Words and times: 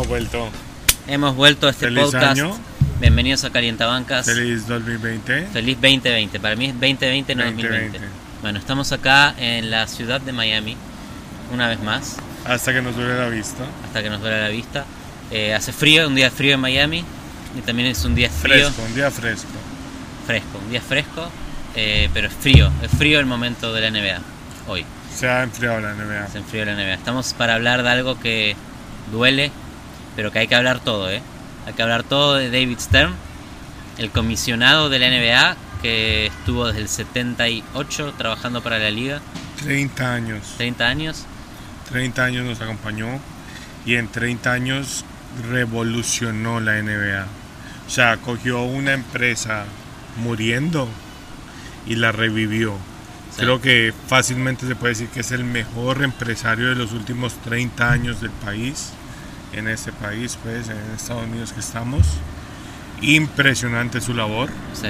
Hemos 0.00 0.08
vuelto. 0.08 0.48
Hemos 1.08 1.36
vuelto 1.36 1.66
a 1.66 1.70
este 1.72 1.84
Feliz 1.88 2.04
podcast. 2.04 2.24
año. 2.40 2.58
Bienvenidos 3.02 3.44
a 3.44 3.50
Calientabancas. 3.50 4.24
Feliz 4.24 4.66
2020. 4.66 5.48
Feliz 5.52 5.76
2020. 5.76 6.40
Para 6.40 6.56
mí 6.56 6.64
es 6.64 6.72
2020, 6.72 7.34
no 7.34 7.44
2020. 7.44 7.98
2020. 7.98 8.08
Bueno, 8.40 8.58
estamos 8.58 8.92
acá 8.92 9.34
en 9.36 9.70
la 9.70 9.86
ciudad 9.86 10.22
de 10.22 10.32
Miami, 10.32 10.74
una 11.52 11.68
vez 11.68 11.80
más, 11.82 12.16
Hasta 12.46 12.72
que 12.72 12.80
nos 12.80 12.96
duele 12.96 13.14
la 13.18 13.28
vista. 13.28 13.62
hasta 13.84 14.02
que 14.02 14.08
nos 14.08 14.22
duele 14.22 14.40
la 14.40 14.48
vista. 14.48 14.86
Eh, 15.30 15.52
hace 15.52 15.70
frío, 15.70 16.08
un 16.08 16.14
día 16.14 16.30
frío 16.30 16.54
en 16.54 16.60
Miami. 16.60 17.04
Y 17.58 17.60
también 17.60 17.90
es 17.90 18.02
un 18.06 18.14
día 18.14 18.30
frío, 18.30 18.70
Fresco, 18.70 18.82
un 18.82 18.94
día 18.94 19.10
fresco. 19.10 19.48
fresco, 20.26 20.58
un 20.64 20.70
día 20.70 20.80
fresco, 20.80 21.30
eh, 21.76 22.08
pero 22.14 22.28
es 22.28 22.32
frío. 22.32 22.72
Es 22.80 22.90
frío 22.90 23.20
el 23.20 23.26
momento 23.26 23.70
de 23.74 23.82
la 23.82 23.90
NBA 23.90 24.18
hoy. 24.66 24.82
Se 25.14 25.28
ha 25.28 25.42
enfriado 25.42 25.78
la 25.78 25.92
NBA. 25.92 26.26
Se 26.28 26.38
enfrió 26.38 26.64
la 26.64 26.72
NBA. 26.74 26.94
Estamos 26.94 27.34
para 27.34 27.54
hablar 27.56 27.82
de 27.82 27.90
algo 27.90 28.18
que 28.18 28.56
duele, 29.12 29.52
pero 30.16 30.32
que 30.32 30.40
hay 30.40 30.48
que 30.48 30.54
hablar 30.54 30.80
todo, 30.80 31.10
¿eh? 31.10 31.22
Hay 31.66 31.74
que 31.74 31.82
hablar 31.82 32.02
todo 32.02 32.34
de 32.34 32.50
David 32.50 32.78
Stern, 32.78 33.14
el 33.98 34.10
comisionado 34.10 34.88
de 34.88 34.98
la 34.98 35.08
NBA 35.08 35.56
que 35.82 36.26
estuvo 36.26 36.66
desde 36.66 36.80
el 36.80 36.88
78 36.88 38.14
trabajando 38.18 38.62
para 38.62 38.78
la 38.78 38.90
liga, 38.90 39.20
30 39.62 40.14
años. 40.14 40.54
30 40.56 40.86
años. 40.86 41.26
30 41.90 42.24
años 42.24 42.44
nos 42.44 42.60
acompañó 42.60 43.20
y 43.84 43.96
en 43.96 44.08
30 44.08 44.52
años 44.52 45.04
revolucionó 45.50 46.60
la 46.60 46.80
NBA. 46.80 47.26
O 47.86 47.90
sea, 47.90 48.16
cogió 48.18 48.62
una 48.62 48.92
empresa 48.92 49.64
muriendo 50.22 50.88
y 51.86 51.96
la 51.96 52.12
revivió. 52.12 52.76
Sí. 53.34 53.42
Creo 53.42 53.60
que 53.60 53.92
fácilmente 54.08 54.66
se 54.66 54.76
puede 54.76 54.92
decir 54.92 55.08
que 55.08 55.20
es 55.20 55.30
el 55.32 55.44
mejor 55.44 56.02
empresario 56.02 56.68
de 56.68 56.74
los 56.74 56.92
últimos 56.92 57.34
30 57.42 57.90
años 57.90 58.20
del 58.20 58.30
país, 58.30 58.92
en 59.52 59.68
este 59.68 59.92
país, 59.92 60.38
pues, 60.42 60.68
en 60.68 60.76
Estados 60.96 61.24
Unidos 61.24 61.52
que 61.52 61.60
estamos. 61.60 62.02
Impresionante 63.02 64.00
su 64.00 64.12
labor, 64.14 64.50
Sí, 64.74 64.88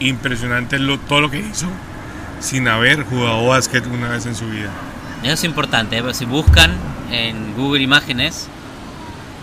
impresionante 0.00 0.78
lo- 0.78 0.98
todo 0.98 1.20
lo 1.22 1.30
que 1.30 1.38
hizo 1.40 1.66
sin 2.40 2.68
haber 2.68 3.04
jugado 3.04 3.46
básquet 3.46 3.86
una 3.86 4.08
vez 4.10 4.26
en 4.26 4.34
su 4.36 4.46
vida. 4.48 4.70
eso 5.22 5.32
es 5.32 5.44
importante, 5.44 5.96
¿eh? 5.98 6.00
Porque 6.02 6.14
si 6.14 6.24
buscan 6.24 6.72
en 7.10 7.54
Google 7.56 7.82
Imágenes 7.82 8.46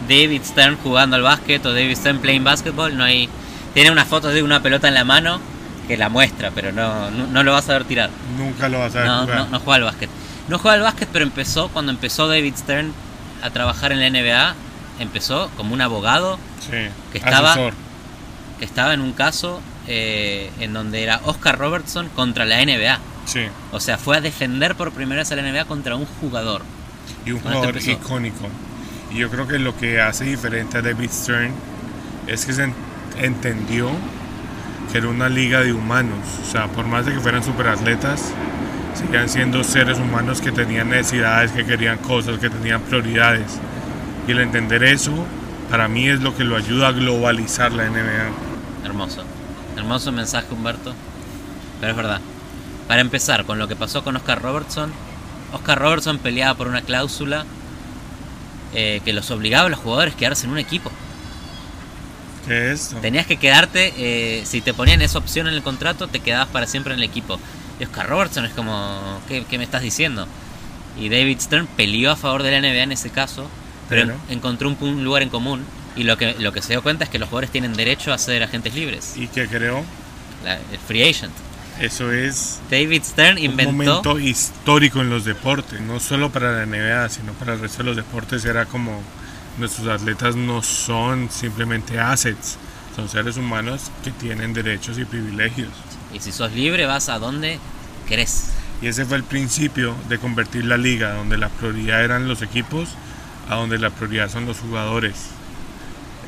David 0.07 0.41
Stern 0.45 0.77
jugando 0.81 1.15
al 1.15 1.23
básquet 1.23 1.65
o 1.65 1.73
David 1.73 1.95
Stern 1.97 2.19
playing 2.19 2.43
basketball, 2.43 2.95
no 2.95 3.03
hay. 3.03 3.27
Tiene 3.73 3.91
una 3.91 4.05
foto 4.05 4.29
de 4.29 4.43
una 4.43 4.61
pelota 4.61 4.87
en 4.87 4.93
la 4.93 5.03
mano 5.03 5.39
que 5.87 5.97
la 5.97 6.09
muestra, 6.09 6.51
pero 6.53 6.71
no, 6.71 7.09
no, 7.11 7.27
no 7.27 7.43
lo 7.43 7.51
vas 7.53 7.67
a 7.69 7.73
ver 7.73 7.83
tirar. 7.85 8.09
Nunca 8.37 8.69
lo 8.69 8.79
vas 8.79 8.95
a 8.95 8.99
ver 8.99 9.07
No, 9.07 9.21
jugar. 9.21 9.37
no, 9.37 9.47
no 9.49 9.59
juega 9.59 9.75
al 9.77 9.83
básquet. 9.83 10.09
No 10.47 10.59
juega 10.59 10.75
al 10.75 10.81
básquet, 10.83 11.09
pero 11.11 11.25
empezó 11.25 11.69
cuando 11.69 11.91
empezó 11.91 12.27
David 12.27 12.53
Stern 12.55 12.93
a 13.45 13.49
trabajar 13.51 13.91
en 13.91 13.99
la 14.01 14.07
NBA. 14.09 14.55
Empezó 14.99 15.49
como 15.57 15.73
un 15.73 15.81
abogado 15.81 16.37
Sí, 16.61 16.77
que 17.11 17.17
estaba- 17.17 17.51
asesor. 17.51 17.73
que 18.59 18.65
estaba 18.65 18.93
en 18.93 19.01
un 19.01 19.13
caso 19.13 19.61
eh, 19.87 20.49
en 20.59 20.73
donde 20.73 21.03
era 21.03 21.21
Oscar 21.25 21.57
Robertson 21.59 22.09
contra 22.15 22.45
la 22.45 22.59
NBA. 22.61 22.99
Sí, 23.25 23.41
O 23.71 23.79
sea, 23.79 23.97
fue 23.97 24.17
a 24.17 24.21
defender 24.21 24.75
por 24.75 24.91
primera 24.91 25.21
vez 25.21 25.31
a 25.31 25.35
la 25.35 25.41
NBA 25.43 25.65
contra 25.65 25.95
un 25.95 26.05
jugador. 26.05 26.61
y 27.25 27.31
un 27.31 27.39
jugador 27.39 27.77
icónico. 27.77 28.47
Y 29.11 29.17
yo 29.17 29.29
creo 29.29 29.47
que 29.47 29.59
lo 29.59 29.75
que 29.77 29.99
hace 30.01 30.25
diferente 30.25 30.77
a 30.77 30.81
David 30.81 31.09
Stern 31.11 31.51
es 32.27 32.45
que 32.45 32.53
se 32.53 32.63
en- 32.63 32.73
entendió 33.19 33.89
que 34.91 34.97
era 34.99 35.07
una 35.07 35.29
liga 35.29 35.61
de 35.61 35.73
humanos. 35.73 36.19
O 36.47 36.51
sea, 36.51 36.67
por 36.67 36.85
más 36.85 37.05
de 37.05 37.13
que 37.13 37.19
fueran 37.19 37.43
superatletas, 37.43 38.31
seguían 38.95 39.29
siendo 39.29 39.63
seres 39.63 39.99
humanos 39.99 40.41
que 40.41 40.51
tenían 40.51 40.89
necesidades, 40.89 41.51
que 41.51 41.65
querían 41.65 41.97
cosas, 41.97 42.39
que 42.39 42.49
tenían 42.49 42.81
prioridades. 42.81 43.59
Y 44.27 44.31
el 44.31 44.39
entender 44.39 44.83
eso, 44.83 45.13
para 45.69 45.87
mí 45.87 46.07
es 46.07 46.21
lo 46.21 46.35
que 46.35 46.43
lo 46.43 46.55
ayuda 46.55 46.89
a 46.89 46.91
globalizar 46.91 47.71
la 47.71 47.89
NBA. 47.89 48.85
Hermoso. 48.85 49.23
Hermoso 49.75 50.11
mensaje, 50.11 50.47
Humberto. 50.53 50.93
Pero 51.79 51.91
es 51.91 51.97
verdad. 51.97 52.21
Para 52.87 53.01
empezar, 53.01 53.45
con 53.45 53.59
lo 53.59 53.67
que 53.67 53.75
pasó 53.75 54.03
con 54.03 54.15
Oscar 54.15 54.41
Robertson. 54.41 54.91
Oscar 55.51 55.79
Robertson 55.79 56.17
peleaba 56.19 56.55
por 56.55 56.67
una 56.67 56.81
cláusula 56.81 57.45
eh, 58.73 59.01
que 59.05 59.13
los 59.13 59.31
obligaba 59.31 59.67
a 59.67 59.69
los 59.69 59.79
jugadores 59.79 60.13
a 60.13 60.17
quedarse 60.17 60.45
en 60.45 60.51
un 60.51 60.57
equipo. 60.57 60.91
¿Qué 62.47 62.71
es? 62.71 62.95
Tenías 63.01 63.25
que 63.25 63.37
quedarte, 63.37 63.93
eh, 63.97 64.45
si 64.45 64.61
te 64.61 64.73
ponían 64.73 65.01
esa 65.01 65.17
opción 65.17 65.47
en 65.47 65.53
el 65.53 65.63
contrato, 65.63 66.07
te 66.07 66.19
quedabas 66.19 66.47
para 66.49 66.67
siempre 66.67 66.93
en 66.93 66.99
el 66.99 67.05
equipo. 67.05 67.39
Y 67.79 67.83
Oscar 67.83 68.07
Robertson 68.07 68.45
es 68.45 68.53
como, 68.53 69.19
¿qué, 69.27 69.45
qué 69.49 69.57
me 69.57 69.63
estás 69.63 69.81
diciendo? 69.81 70.27
Y 70.99 71.09
David 71.09 71.39
Stern 71.41 71.67
peleó 71.67 72.11
a 72.11 72.15
favor 72.15 72.41
de 72.43 72.51
la 72.51 72.59
NBA 72.61 72.83
en 72.83 72.91
ese 72.93 73.09
caso, 73.09 73.49
pero, 73.89 74.13
en- 74.29 74.37
encontró 74.37 74.69
un, 74.69 74.77
un 74.81 75.03
lugar 75.03 75.23
en 75.23 75.29
común. 75.29 75.63
Y 75.97 76.03
lo 76.03 76.17
que, 76.17 76.35
lo 76.39 76.51
que 76.53 76.61
se 76.61 76.69
dio 76.73 76.83
cuenta 76.83 77.05
es 77.05 77.09
que 77.09 77.19
los 77.19 77.29
jugadores 77.29 77.51
tienen 77.51 77.73
derecho 77.73 78.11
a 78.13 78.17
ser 78.17 78.43
agentes 78.43 78.75
libres, 78.75 79.13
¿Y 79.17 79.27
qué 79.27 79.47
creo? 79.47 79.83
la- 80.43 80.55
el 80.55 80.79
free 80.87 81.03
agent. 81.09 81.33
Eso 81.79 82.09
es 82.13 82.59
David 82.71 83.03
Stern 83.03 83.37
un 83.37 83.43
inventó, 83.43 83.71
momento 83.73 84.19
histórico 84.19 85.01
en 85.01 85.09
los 85.09 85.25
deportes, 85.25 85.81
no 85.81 85.99
solo 85.99 86.29
para 86.31 86.53
la 86.53 86.65
NBA, 86.65 87.09
sino 87.09 87.33
para 87.33 87.53
el 87.55 87.59
resto 87.59 87.79
de 87.79 87.83
los 87.85 87.95
deportes. 87.97 88.45
Era 88.45 88.65
como 88.65 89.01
nuestros 89.57 89.87
atletas 89.87 90.37
no 90.37 90.63
son 90.63 91.29
simplemente 91.29 91.99
assets, 91.99 92.55
son 92.95 93.09
seres 93.09 93.35
humanos 93.35 93.91
que 94.05 94.11
tienen 94.11 94.53
derechos 94.53 94.97
y 94.99 95.03
privilegios. 95.05 95.67
Y 96.15 96.19
si 96.21 96.31
sos 96.31 96.51
libre 96.53 96.85
vas 96.85 97.09
a 97.09 97.19
donde 97.19 97.59
querés. 98.07 98.49
Y 98.81 98.87
ese 98.87 99.05
fue 99.05 99.17
el 99.17 99.23
principio 99.23 99.95
de 100.09 100.17
convertir 100.17 100.65
la 100.65 100.77
liga, 100.77 101.13
donde 101.13 101.37
la 101.37 101.49
prioridad 101.49 102.03
eran 102.03 102.27
los 102.27 102.41
equipos, 102.41 102.89
a 103.49 103.55
donde 103.55 103.77
la 103.77 103.89
prioridad 103.89 104.29
son 104.31 104.45
los 104.45 104.57
jugadores. 104.59 105.15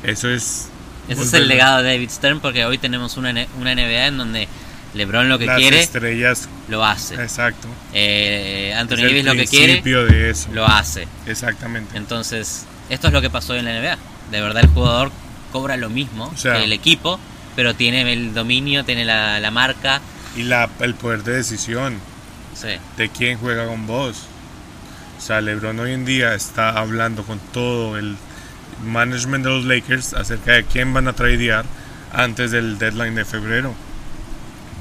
Eso 0.02 0.28
es. 0.30 0.68
Ese 1.08 1.22
es 1.22 1.32
el 1.32 1.48
legado 1.48 1.82
de 1.82 1.90
David 1.92 2.10
Stern 2.10 2.40
porque 2.40 2.64
hoy 2.66 2.78
tenemos 2.78 3.16
una, 3.16 3.30
una 3.58 3.74
NBA 3.74 4.06
en 4.06 4.18
donde 4.18 4.48
LeBron 4.94 5.28
lo 5.28 5.38
que 5.38 5.46
las 5.46 5.56
quiere 5.58 5.80
estrellas. 5.80 6.48
lo 6.68 6.84
hace. 6.84 7.14
Exacto. 7.14 7.66
Eh, 7.94 8.74
Anthony 8.76 8.96
Davis 8.96 9.24
lo 9.24 9.32
que 9.32 9.46
quiere 9.46 9.66
principio 9.74 10.04
de 10.06 10.30
eso. 10.30 10.48
lo 10.52 10.66
hace. 10.66 11.08
Exactamente. 11.26 11.96
Entonces, 11.96 12.66
esto 12.90 13.06
es 13.08 13.12
lo 13.12 13.20
que 13.22 13.30
pasó 13.30 13.54
en 13.54 13.64
la 13.64 13.72
NBA. 13.80 13.98
De 14.30 14.40
verdad 14.40 14.62
el 14.64 14.70
jugador 14.70 15.10
cobra 15.52 15.76
lo 15.78 15.88
mismo 15.88 16.30
O 16.34 16.36
sea- 16.36 16.56
que 16.58 16.64
el 16.64 16.72
equipo, 16.72 17.18
pero 17.58 17.74
tiene 17.74 18.12
el 18.12 18.34
dominio, 18.34 18.84
tiene 18.84 19.04
la, 19.04 19.40
la 19.40 19.50
marca. 19.50 20.00
Y 20.36 20.44
la, 20.44 20.70
el 20.78 20.94
poder 20.94 21.24
de 21.24 21.32
decisión. 21.32 21.98
Sí, 22.54 22.68
de 22.96 23.08
quién 23.08 23.36
juega 23.36 23.66
con 23.66 23.84
vos. 23.84 24.26
O 25.18 25.20
sea, 25.20 25.40
LeBron 25.40 25.76
hoy 25.80 25.90
en 25.90 26.04
día 26.04 26.36
está 26.36 26.78
hablando 26.78 27.24
con 27.24 27.40
todo 27.52 27.98
el 27.98 28.14
management 28.86 29.44
de 29.44 29.50
los 29.50 29.64
Lakers 29.64 30.14
acerca 30.14 30.52
de 30.52 30.66
quién 30.66 30.94
van 30.94 31.08
a 31.08 31.14
tradear 31.14 31.64
antes 32.12 32.52
del 32.52 32.78
deadline 32.78 33.16
de 33.16 33.24
febrero. 33.24 33.74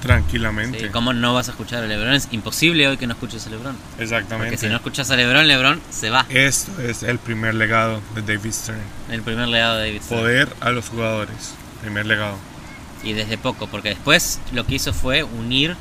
Tranquilamente. 0.04 0.80
sí. 0.80 0.90
¿Cómo 0.90 1.14
no 1.14 1.34
vas 1.34 1.48
a 1.48 1.52
escuchar 1.54 1.84
a 1.84 1.88
LeBron? 1.88 2.14
Es 2.14 2.28
imposible 2.30 2.88
hoy 2.88 2.98
que 2.98 3.08
no 3.08 3.14
escuches 3.14 3.48
a 3.48 3.50
LeBron. 3.50 3.76
Exactamente. 3.98 4.52
Porque 4.52 4.58
si 4.58 4.70
no 4.70 4.76
escuchas 4.76 5.10
a 5.10 5.16
LeBron, 5.16 5.48
LeBron 5.48 5.82
se 5.90 6.12
va. 6.12 6.28
Esto 6.30 6.80
es 6.80 7.02
el 7.02 7.18
primer 7.18 7.56
legado 7.56 8.04
de 8.14 8.22
David 8.22 8.52
Stern. 8.52 8.82
El 9.10 9.24
primer 9.24 9.48
legado 9.48 9.78
de 9.78 9.88
David 9.88 10.04
Stern. 10.04 10.22
Poder 10.22 10.56
a 10.60 10.70
los 10.70 10.90
jugadores. 10.90 11.56
Primer 11.82 12.06
legado. 12.06 12.38
Y 13.04 13.14
desde 13.14 13.38
poco, 13.38 13.68
porque 13.68 13.90
después 13.90 14.40
lo 14.52 14.66
que 14.66 14.76
hizo 14.76 14.94
fue 14.94 15.24
unir 15.24 15.76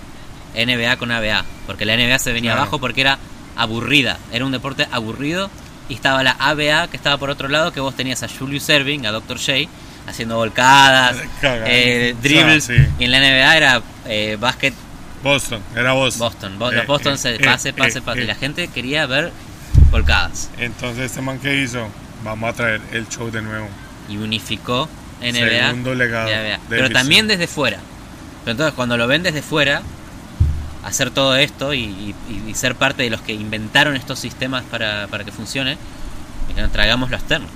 NBA 0.54 0.96
con 0.96 1.10
ABA. 1.10 1.44
Porque 1.66 1.84
la 1.84 1.94
NBA 1.96 2.18
se 2.18 2.32
venía 2.32 2.50
Claro. 2.52 2.62
abajo 2.62 2.78
porque 2.78 3.00
era 3.00 3.18
aburrida. 3.56 4.18
Era 4.32 4.44
un 4.44 4.52
deporte 4.52 4.86
aburrido. 4.92 5.50
Y 5.88 5.94
estaba 5.94 6.22
la 6.22 6.32
ABA 6.32 6.88
que 6.88 6.96
estaba 6.96 7.16
por 7.16 7.30
otro 7.30 7.48
lado, 7.48 7.72
que 7.72 7.80
vos 7.80 7.94
tenías 7.96 8.22
a 8.22 8.28
Julius 8.28 8.68
Erving, 8.68 9.06
a 9.06 9.12
Dr. 9.12 9.38
J, 9.38 9.68
haciendo 10.08 10.36
volcadas, 10.36 11.16
eh, 11.42 12.14
dribbles. 12.22 12.64
sí. 12.64 12.74
Y 12.98 13.04
en 13.04 13.10
la 13.12 13.18
NBA 13.20 13.56
era 13.56 13.82
eh, 14.06 14.36
básquet 14.40 14.74
Boston, 15.22 15.60
era 15.74 15.92
Boston. 15.92 16.18
Boston. 16.28 16.58
Bo- 16.58 16.70
Eh, 16.72 16.76
los 16.76 16.86
Boston 16.86 17.18
se 17.18 17.36
eh, 17.36 17.38
pase, 17.42 17.70
eh, 17.70 17.72
pase, 17.72 18.02
pase. 18.02 18.20
eh. 18.20 18.24
Y 18.24 18.26
la 18.26 18.34
gente 18.34 18.68
quería 18.68 19.06
ver 19.06 19.32
volcadas. 19.90 20.50
Entonces, 20.58 21.06
este 21.06 21.20
man 21.22 21.38
que 21.38 21.62
hizo, 21.62 21.88
vamos 22.24 22.50
a 22.50 22.52
traer 22.52 22.80
el 22.92 23.08
show 23.08 23.30
de 23.30 23.42
nuevo. 23.42 23.68
Y 24.08 24.16
unificó 24.18 24.88
NBA. 25.20 25.66
Segundo 25.68 25.94
legado. 25.94 26.28
de 26.28 26.58
Pero 26.68 26.90
también 26.90 27.26
desde 27.26 27.46
fuera. 27.46 27.78
Pero 28.44 28.52
entonces 28.52 28.74
cuando 28.74 28.96
lo 28.96 29.06
ven 29.06 29.22
desde 29.22 29.42
fuera, 29.42 29.82
hacer 30.84 31.10
todo 31.10 31.34
esto 31.36 31.74
y, 31.74 31.80
y- 31.84 32.14
y 32.48 32.54
ser 32.54 32.74
parte 32.76 33.02
de 33.02 33.10
los 33.10 33.20
que 33.22 33.32
inventaron 33.32 33.96
estos 33.96 34.18
sistemas 34.18 34.62
para, 34.64 35.06
para 35.08 35.24
que 35.24 35.32
funcione, 35.32 35.76
que 36.54 36.60
nos 36.62 36.70
traigamos 36.72 37.10
lo 37.10 37.16
externo. 37.16 37.46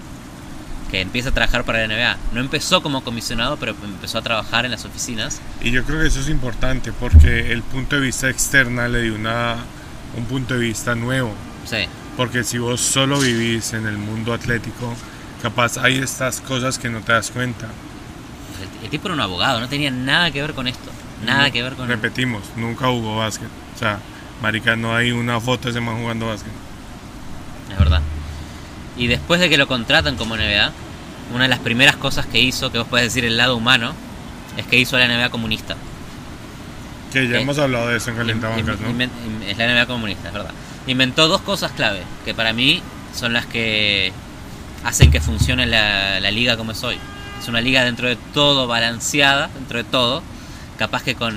Que 0.90 1.00
empieza 1.00 1.28
a 1.28 1.32
trabajar 1.32 1.62
para 1.64 1.86
la 1.86 1.94
NBA. 1.94 2.16
No 2.32 2.40
empezó 2.40 2.82
como 2.82 3.04
comisionado, 3.04 3.56
pero 3.56 3.76
empezó 3.84 4.18
a 4.18 4.22
trabajar 4.22 4.64
en 4.64 4.72
las 4.72 4.84
oficinas. 4.84 5.40
Y 5.60 5.70
yo 5.70 5.84
creo 5.84 6.00
que 6.00 6.08
eso 6.08 6.18
es 6.18 6.28
importante 6.28 6.92
porque 6.92 7.52
el 7.52 7.62
punto 7.62 7.94
de 7.96 8.02
vista 8.02 8.28
externa 8.28 8.88
le 8.88 9.02
dio 9.02 9.14
una, 9.14 9.56
un 10.16 10.24
punto 10.24 10.54
de 10.54 10.60
vista 10.60 10.96
nuevo. 10.96 11.32
Sí, 11.64 11.86
Porque 12.16 12.42
si 12.42 12.58
vos 12.58 12.80
solo 12.80 13.20
vivís 13.20 13.72
en 13.74 13.86
el 13.86 13.96
mundo 13.98 14.34
atlético, 14.34 14.92
capaz 15.42 15.78
hay 15.78 15.98
estas 15.98 16.40
cosas 16.40 16.78
que 16.78 16.88
no 16.88 17.00
te 17.00 17.12
das 17.12 17.30
cuenta. 17.30 17.66
el, 18.60 18.84
el 18.84 18.90
tipo 18.90 19.08
era 19.08 19.14
un 19.14 19.20
abogado, 19.20 19.60
no 19.60 19.68
tenía 19.68 19.90
nada 19.90 20.30
que 20.30 20.40
ver 20.42 20.54
con 20.54 20.66
esto. 20.66 20.90
Nada 21.24 21.46
No, 21.46 21.52
que 21.52 21.62
ver 21.62 21.74
con... 21.74 21.88
Repetimos, 21.88 22.42
nunca 22.56 22.86
jugó 22.86 23.16
básquet. 23.18 23.48
O 23.76 23.78
sea, 23.78 23.98
marica, 24.42 24.74
no 24.76 24.94
hay 24.94 25.12
una 25.12 25.38
foto 25.40 25.64
de 25.64 25.70
ese 25.70 25.80
man 25.80 25.96
jugando 26.00 26.26
básquet. 26.28 26.52
Es 27.72 27.78
verdad. 27.78 28.00
Y 28.96 29.06
después 29.06 29.40
de 29.40 29.48
que 29.48 29.56
lo 29.58 29.66
contratan 29.66 30.16
como 30.16 30.36
NBA, 30.36 30.72
una 31.34 31.44
de 31.44 31.48
las 31.48 31.58
primeras 31.58 31.96
cosas 31.96 32.26
que 32.26 32.40
hizo, 32.40 32.72
que 32.72 32.78
vos 32.78 32.86
puedes 32.88 33.06
decir 33.06 33.24
el 33.24 33.36
lado 33.36 33.56
humano, 33.56 33.92
es 34.56 34.66
que 34.66 34.78
hizo 34.78 34.98
la 34.98 35.06
NBA 35.08 35.30
comunista. 35.30 35.76
Que 37.12 37.28
ya 37.28 37.38
Eh, 37.38 37.42
hemos 37.42 37.58
hablado 37.58 37.88
de 37.88 37.96
eso 37.98 38.10
en 38.10 38.16
Calentabancas, 38.16 38.78
Inven- 38.80 39.10
¿no? 39.40 39.44
Es 39.46 39.58
la 39.58 39.66
NBA 39.66 39.86
comunista, 39.86 40.28
es 40.28 40.34
verdad. 40.34 40.52
Inventó 40.86 41.28
dos 41.28 41.40
cosas 41.42 41.72
clave, 41.72 42.02
que 42.24 42.34
para 42.34 42.52
mí 42.52 42.82
son 43.14 43.32
las 43.32 43.46
que 43.46 44.12
hacen 44.84 45.10
que 45.10 45.20
funcione 45.20 45.66
la, 45.66 46.20
la 46.20 46.30
liga 46.30 46.56
como 46.56 46.72
es 46.72 46.82
hoy. 46.84 46.98
Es 47.40 47.48
una 47.48 47.60
liga 47.60 47.84
dentro 47.84 48.08
de 48.08 48.16
todo 48.34 48.66
balanceada, 48.66 49.48
dentro 49.54 49.78
de 49.78 49.84
todo. 49.84 50.22
Capaz 50.78 51.02
que 51.02 51.14
con 51.14 51.34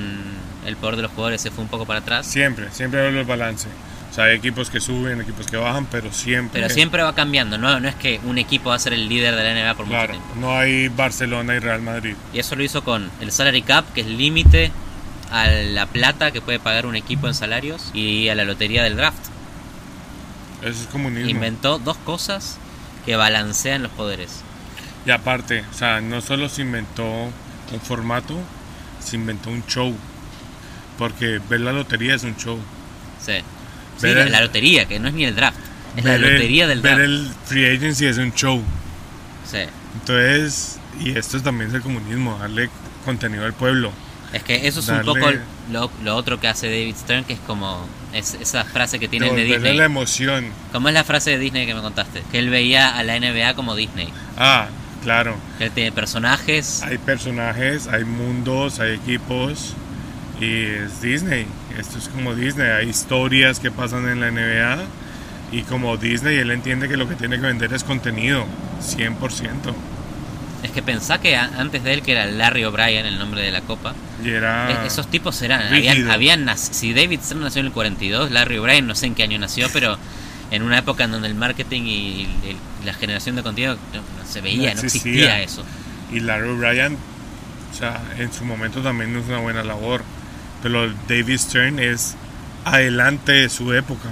el 0.66 0.76
poder 0.78 0.96
de 0.98 1.02
los 1.04 1.12
jugadores 1.12 1.42
se 1.42 1.52
fue 1.52 1.64
un 1.64 1.70
poco 1.70 1.86
para 1.86 2.00
atrás. 2.00 2.26
Siempre, 2.26 2.68
siempre 2.72 3.06
hablo 3.06 3.18
del 3.20 3.28
balance. 3.28 3.68
O 4.12 4.16
sea, 4.16 4.26
hay 4.26 4.36
equipos 4.38 4.70
que 4.70 4.80
suben, 4.80 5.22
equipos 5.22 5.48
que 5.48 5.58
bajan, 5.58 5.86
pero 5.88 6.12
siempre. 6.14 6.62
Pero 6.62 6.72
siempre 6.74 7.02
va 7.02 7.16
cambiando, 7.16 7.58
no, 7.58 7.80
no 7.80 7.90
es 7.90 7.96
que 7.96 8.20
un 8.26 8.38
equipo 8.38 8.70
va 8.70 8.76
a 8.76 8.80
ser 8.80 8.94
el 8.94 9.10
líder 9.10 9.36
de 9.36 9.44
la 9.44 9.54
NBA 9.60 9.74
por 9.76 9.86
mucho 9.88 9.98
Claro, 9.98 10.14
tiempo. 10.14 10.36
no 10.40 10.56
hay 10.56 10.88
Barcelona 10.90 11.56
y 11.56 11.60
Real 11.60 11.82
Madrid. 11.82 12.16
Y 12.32 12.38
eso 12.40 12.56
lo 12.56 12.64
hizo 12.64 12.84
con 12.84 13.10
el 13.22 13.32
salary 13.32 13.64
cap, 13.64 13.86
que 13.94 14.02
es 14.02 14.08
límite 14.08 14.72
a 15.32 15.48
la 15.48 15.88
plata 15.88 16.30
que 16.32 16.42
puede 16.42 16.60
pagar 16.60 16.86
un 16.86 16.96
equipo 16.96 17.28
en 17.28 17.34
salarios, 17.34 17.90
y 17.96 18.30
a 18.30 18.36
la 18.36 18.44
lotería 18.44 18.84
del 18.84 18.96
draft. 18.98 19.18
Eso 20.62 20.82
es 20.84 20.88
comunismo. 20.92 21.30
Inventó 21.30 21.80
dos 21.80 21.98
cosas 21.98 22.60
que 23.06 23.16
balancean 23.16 23.84
los 23.84 23.92
poderes. 23.92 24.42
Y 25.06 25.12
aparte, 25.12 25.64
o 25.70 25.74
sea, 25.74 26.00
no 26.02 26.22
solo 26.22 26.48
se 26.50 26.62
inventó 26.62 27.04
un 27.06 27.82
formato, 27.84 28.38
se 29.04 29.16
inventó 29.18 29.50
un 29.50 29.66
show. 29.66 29.96
Porque 30.98 31.40
ver 31.50 31.62
la 31.62 31.74
lotería 31.74 32.16
es 32.16 32.24
un 32.24 32.36
show. 32.38 32.60
Sí. 33.24 33.34
Sí, 33.98 34.04
Ver 34.08 34.16
la, 34.18 34.24
el- 34.24 34.32
la 34.32 34.42
lotería, 34.42 34.86
que 34.86 35.00
no 35.00 35.08
es 35.08 35.14
ni 35.14 35.26
el 35.26 35.36
draft. 35.36 35.58
Es 35.98 36.04
la 36.06 36.12
Ver 36.12 36.24
el- 36.24 36.34
lotería 36.34 36.68
del 36.68 36.82
Ver 36.82 36.96
draft. 36.98 37.10
el 37.10 37.32
free 37.46 37.76
agency 37.76 38.06
es 38.06 38.18
un 38.18 38.34
show. 38.34 38.62
Sí. 39.50 39.60
Entonces, 39.96 40.80
y 41.00 41.18
esto 41.18 41.42
también 41.42 41.70
es 41.70 41.76
el 41.76 41.82
comunismo, 41.82 42.38
darle 42.40 42.70
contenido 43.06 43.46
al 43.46 43.54
pueblo. 43.54 43.92
Es 44.32 44.44
que 44.44 44.68
eso 44.68 44.80
es 44.80 44.88
Darle- 44.88 45.00
un 45.12 45.20
poco 45.20 45.32
lo, 45.72 45.90
lo 46.04 46.16
otro 46.16 46.40
que 46.40 46.48
hace 46.48 46.68
David 46.68 46.96
Stern, 46.96 47.24
que 47.26 47.34
es 47.34 47.40
como 47.40 47.86
es, 48.14 48.36
esa 48.36 48.64
frase 48.64 49.00
que 49.00 49.08
tiene 49.08 49.32
de 49.32 49.44
Disney. 49.44 49.76
la 49.76 49.86
emoción. 49.86 50.46
¿Cómo 50.72 50.88
es 50.88 50.94
la 50.94 51.04
frase 51.04 51.32
de 51.32 51.40
Disney 51.40 51.66
que 51.66 51.74
me 51.74 51.82
contaste? 51.82 52.24
Que 52.32 52.40
él 52.40 52.50
veía 52.50 52.98
a 52.98 53.04
la 53.04 53.20
NBA 53.20 53.56
como 53.56 53.76
Disney. 53.76 54.10
Ah, 54.38 54.68
claro. 55.04 55.36
Que 55.58 55.66
él 55.66 55.72
tiene 55.72 55.92
personajes. 55.92 56.84
Hay 56.84 56.98
personajes, 56.98 57.88
hay 57.88 58.04
mundos, 58.04 58.80
hay 58.80 58.94
equipos. 58.94 59.74
Y 60.40 60.66
es 60.66 61.02
Disney. 61.02 61.46
Esto 61.78 61.98
es 61.98 62.10
como 62.10 62.36
Disney. 62.36 62.68
Hay 62.68 62.90
historias 62.90 63.60
que 63.60 63.72
pasan 63.72 64.08
en 64.10 64.20
la 64.20 64.32
NBA. 64.32 64.84
Y 65.52 65.62
como 65.64 65.98
Disney, 65.98 66.38
él 66.38 66.52
entiende 66.52 66.90
que 66.90 66.98
lo 66.98 67.08
que 67.08 67.16
tiene 67.16 67.40
que 67.40 67.46
vender 67.46 67.74
es 67.74 67.84
contenido. 67.84 68.46
100%. 68.82 69.14
Que 70.74 70.82
pensá 70.82 71.20
que 71.20 71.36
a- 71.36 71.52
antes 71.60 71.84
de 71.84 71.94
él, 71.94 72.02
que 72.02 72.14
era 72.14 72.26
Larry 72.26 72.64
O'Brien, 72.66 73.06
el 73.06 73.20
nombre 73.20 73.42
de 73.42 73.52
la 73.52 73.62
copa, 73.62 73.94
Y 74.24 74.30
era. 74.30 74.84
e- 74.84 74.88
esos 74.88 75.08
tipos 75.10 75.42
eran. 75.42 75.70
rígido. 75.72 76.12
Habían, 76.12 76.46
habían 76.46 76.58
si 76.58 76.94
David 76.94 77.20
Stern 77.24 77.42
nació 77.42 77.60
en 77.62 77.68
el 77.68 77.72
42, 77.72 78.32
Larry 78.32 78.58
O'Brien 78.58 78.88
no 78.88 78.96
sé 78.96 79.06
en 79.06 79.16
qué 79.16 79.24
año 79.24 79.38
nació, 79.40 79.68
pero 79.72 79.98
en 80.52 80.64
una 80.64 80.80
época 80.80 81.04
en 81.04 81.12
donde 81.12 81.28
el 81.28 81.36
marketing 81.36 81.84
y 81.84 82.22
el- 82.48 82.86
la 82.86 82.94
generación 82.94 83.36
de 83.36 83.44
contenido 83.44 83.76
no, 83.94 84.00
no 84.02 84.28
se 84.30 84.42
veía, 84.42 84.74
No 84.74 84.82
no 84.82 84.88
existía. 84.88 85.12
existía 85.12 85.42
eso. 85.42 85.64
Y 86.12 86.20
Larry 86.22 86.50
O'Brien, 86.50 86.98
o 87.72 87.76
sea, 87.76 88.02
en 88.18 88.32
su 88.34 88.44
momento 88.46 88.82
también 88.82 89.16
es 89.16 89.28
una 89.28 89.38
buena 89.40 89.64
labor. 89.64 90.04
Pero 90.64 90.92
David 91.10 91.38
Stern 91.38 91.78
es 91.80 92.16
adelante 92.66 93.32
de 93.34 93.50
su 93.50 93.74
época. 93.74 94.10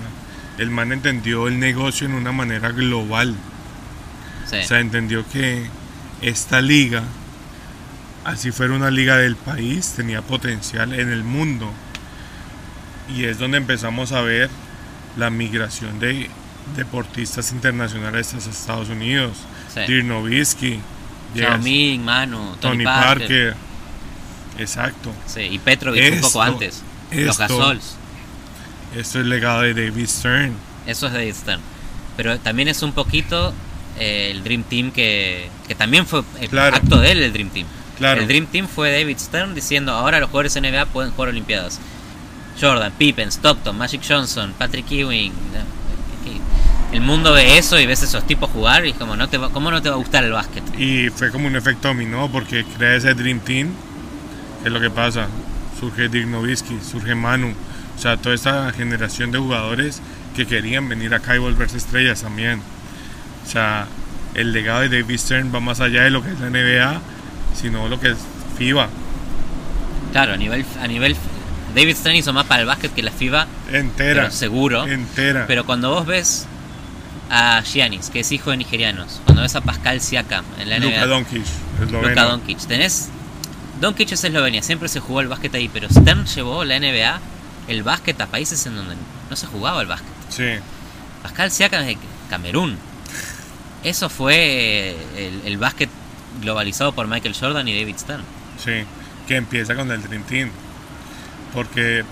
El 0.58 0.70
man 0.70 0.92
entendió 0.92 1.48
el 1.48 1.60
negocio 1.60 2.06
en 2.08 2.14
una 2.14 2.32
manera 2.32 2.70
global. 2.72 3.36
Sí. 4.50 4.58
O 4.58 4.64
sea, 4.64 4.80
entendió 4.80 5.24
que 5.32 5.66
esta 6.22 6.62
liga, 6.62 7.04
así 8.26 8.52
fuera 8.52 8.74
una 8.74 8.92
liga 8.92 9.18
del 9.18 9.36
país, 9.36 9.94
tenía 9.96 10.22
potencial 10.22 10.94
en 10.94 11.12
el 11.12 11.24
mundo. 11.24 11.72
Y 13.16 13.26
es 13.26 13.40
donde 13.40 13.58
empezamos 13.58 14.12
a 14.12 14.22
ver 14.22 14.50
la 15.18 15.30
migración 15.30 16.00
de 16.00 16.30
deportistas 16.76 17.52
internacionales 17.52 18.34
hacia 18.34 18.52
Estados 18.52 18.90
Unidos. 18.90 19.38
Sí. 19.74 19.82
Dirk 19.88 20.06
Nowitzki, 20.06 20.80
yes, 21.34 21.60
Ming, 21.62 22.06
Tony, 22.06 22.56
Tony 22.60 22.84
Parker. 22.84 23.18
Parker. 23.20 23.56
Exacto. 24.60 25.12
Sí, 25.26 25.42
y 25.42 25.60
Petrovic 25.60 26.14
un 26.14 26.22
poco 26.22 26.42
antes. 26.42 26.82
Los 27.12 27.40
esto- 27.40 27.58
Gasols. 27.58 27.96
Esto 28.96 29.20
es 29.22 29.26
legado 29.26 29.62
de 29.62 29.74
David 29.74 30.08
Stern. 30.08 30.54
Eso 30.86 31.08
es 31.08 31.14
David 31.14 31.34
Stern. 31.34 31.62
Pero 32.18 32.40
también 32.40 32.68
es 32.68 32.84
un 32.84 32.92
poquito 32.92 33.54
eh, 34.00 34.30
el 34.32 34.44
Dream 34.44 34.64
Team 34.64 34.92
que, 34.92 35.50
que 35.68 35.76
también 35.76 36.06
fue 36.06 36.24
el 36.40 36.50
Claro. 36.50 36.76
acto 36.76 37.00
de 37.00 37.12
él, 37.12 37.24
el 37.24 37.34
Dream 37.34 37.50
Team. 37.50 37.68
Claro. 37.98 38.22
El 38.22 38.28
Dream 38.28 38.48
Team 38.48 38.68
fue 38.68 38.92
David 38.92 39.18
Stern 39.20 39.54
diciendo 39.54 39.92
ahora 39.94 40.20
los 40.20 40.30
jugadores 40.30 40.56
NBA 40.56 40.86
pueden 40.88 41.12
jugar 41.12 41.30
Olimpiadas. 41.30 41.80
Jordan, 42.60 42.92
Pippen, 42.98 43.30
Stockton, 43.32 43.78
Magic 43.78 44.02
Johnson, 44.08 44.54
Patrick 44.58 44.92
Ewing. 44.92 45.32
El 46.92 47.00
mundo 47.02 47.32
ve 47.32 47.58
eso 47.58 47.80
y 47.80 47.86
ves 47.86 48.04
esos 48.04 48.28
tipos 48.28 48.50
jugar 48.50 48.86
y 48.86 48.90
es 48.90 48.96
como, 48.98 49.16
no 49.16 49.30
te 49.30 49.38
va- 49.38 49.50
¿cómo 49.50 49.72
no 49.72 49.82
te 49.82 49.88
va 49.90 49.96
a 49.96 49.98
gustar 49.98 50.26
el 50.26 50.34
básquet? 50.34 50.62
Y 50.78 51.10
fue 51.10 51.32
como 51.32 51.48
un 51.48 51.56
efecto 51.56 51.88
dominó 51.88 52.30
porque 52.30 52.66
crea 52.78 52.96
ese 52.98 53.14
Dream 53.14 53.40
Team. 53.40 53.70
¿Qué 54.62 54.68
es 54.68 54.74
lo 54.74 54.82
que 54.82 54.90
pasa? 54.90 55.28
Surge 55.80 56.10
Dirk 56.10 56.28
Nowitzki, 56.28 56.80
surge 56.82 57.16
Manu. 57.16 57.54
O 57.98 58.02
sea, 58.02 58.18
toda 58.18 58.36
esta 58.36 58.72
generación 58.74 59.32
de 59.32 59.38
jugadores 59.40 60.02
que 60.36 60.46
querían 60.46 60.90
venir 60.90 61.14
acá 61.14 61.34
y 61.36 61.40
volverse 61.40 61.78
estrellas 61.78 62.24
también. 62.24 62.62
O 63.46 63.50
sea, 63.50 63.88
el 64.34 64.54
legado 64.54 64.82
de 64.82 64.90
David 64.90 65.18
Stern 65.18 65.54
va 65.54 65.60
más 65.60 65.80
allá 65.80 66.04
de 66.04 66.10
lo 66.10 66.24
que 66.24 66.32
es 66.32 66.40
la 66.40 66.50
NBA, 66.50 67.02
sino 67.56 67.88
lo 67.88 68.00
que 68.00 68.12
es 68.12 68.18
FIBA. 68.58 68.88
Claro, 70.12 70.34
a 70.34 70.38
nivel, 70.38 70.66
a 70.82 70.88
nivel 70.88 71.16
David 71.76 71.96
Stern 71.96 72.16
hizo 72.16 72.34
más 72.34 72.46
para 72.46 72.62
el 72.62 72.68
básquet 72.68 72.94
que 72.94 73.02
la 73.02 73.12
FIBA, 73.12 73.48
Entera. 73.72 74.24
pero 74.24 74.32
seguro. 74.32 74.86
Entera. 74.86 75.46
Pero 75.48 75.66
cuando 75.66 75.90
vos 75.90 76.06
ves 76.06 76.48
a 77.30 77.62
Giannis, 77.62 78.10
que 78.10 78.22
es 78.22 78.32
hijo 78.32 78.52
de 78.52 78.58
nigerianos, 78.58 79.22
cuando 79.26 79.42
ves 79.42 79.56
a 79.56 79.62
Pascal 79.62 80.02
Siakam 80.02 80.44
en 80.60 80.70
la 80.70 80.80
Luka 80.80 80.98
NBA, 80.98 81.06
Doncic, 81.08 81.46
Luka 81.80 81.86
esloveno. 81.86 82.30
Doncic, 82.30 82.60
tenés 82.68 83.10
Doncic 83.80 84.12
es 84.12 84.24
Eslovenia, 84.24 84.62
siempre 84.62 84.90
se 84.90 85.00
jugó 85.00 85.22
el 85.22 85.28
básquet 85.28 85.56
ahí, 85.56 85.68
pero 85.68 85.90
Stern 85.90 86.26
llevó 86.26 86.64
la 86.64 86.80
NBA 86.80 87.20
el 87.68 87.84
básquet 87.84 88.20
a 88.22 88.28
países 88.28 88.66
en 88.66 88.76
donde 88.76 88.96
no 89.30 89.36
se 89.36 89.48
jugaba 89.48 89.82
el 89.82 89.88
básquet. 89.88 90.12
Sí. 90.30 90.64
Pascal 91.24 91.52
Siakam 91.52 91.82
es 91.82 91.88
de 91.88 91.98
Camerún. 92.30 92.78
Eso 93.84 94.10
fue 94.10 94.96
el, 95.18 95.42
el 95.46 95.58
básquet 95.58 95.90
globalizado 96.42 96.94
por 96.94 97.08
Michael 97.08 97.36
Jordan 97.40 97.68
y 97.68 97.80
David 97.80 97.98
Stern. 97.98 98.24
Sí, 98.58 98.84
que 99.28 99.36
empieza 99.36 99.76
con 99.76 99.92
el 99.92 100.02
Dream 100.02 100.24
Team. 100.24 100.50
Porque 101.54 102.04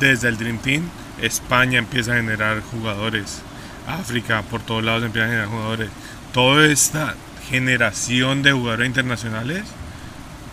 desde 0.00 0.28
el 0.28 0.38
Dream 0.38 0.58
Team, 0.58 0.88
España 1.20 1.78
empieza 1.78 2.12
a 2.12 2.16
generar 2.16 2.62
jugadores. 2.62 3.42
África, 3.86 4.42
por 4.42 4.60
todos 4.62 4.84
lados 4.84 5.04
empieza 5.04 5.26
a 5.26 5.30
generar 5.30 5.48
jugadores. 5.48 5.90
Toda 6.32 6.66
esta 6.66 7.14
generación 7.50 8.42
de 8.42 8.52
jugadores 8.52 8.86
internacionales 8.86 9.64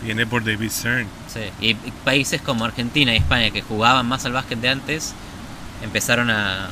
viene 0.02 0.26
por 0.26 0.44
David 0.44 0.70
Stern. 0.70 1.06
Sí. 1.32 1.40
Y, 1.60 1.70
y 1.70 1.92
países 2.04 2.40
como 2.40 2.64
Argentina 2.64 3.12
y 3.14 3.18
España 3.18 3.50
que 3.50 3.62
jugaban 3.62 4.06
más 4.06 4.24
al 4.24 4.32
básquet 4.32 4.58
de 4.60 4.68
antes 4.70 5.14
empezaron 5.82 6.30
a 6.30 6.68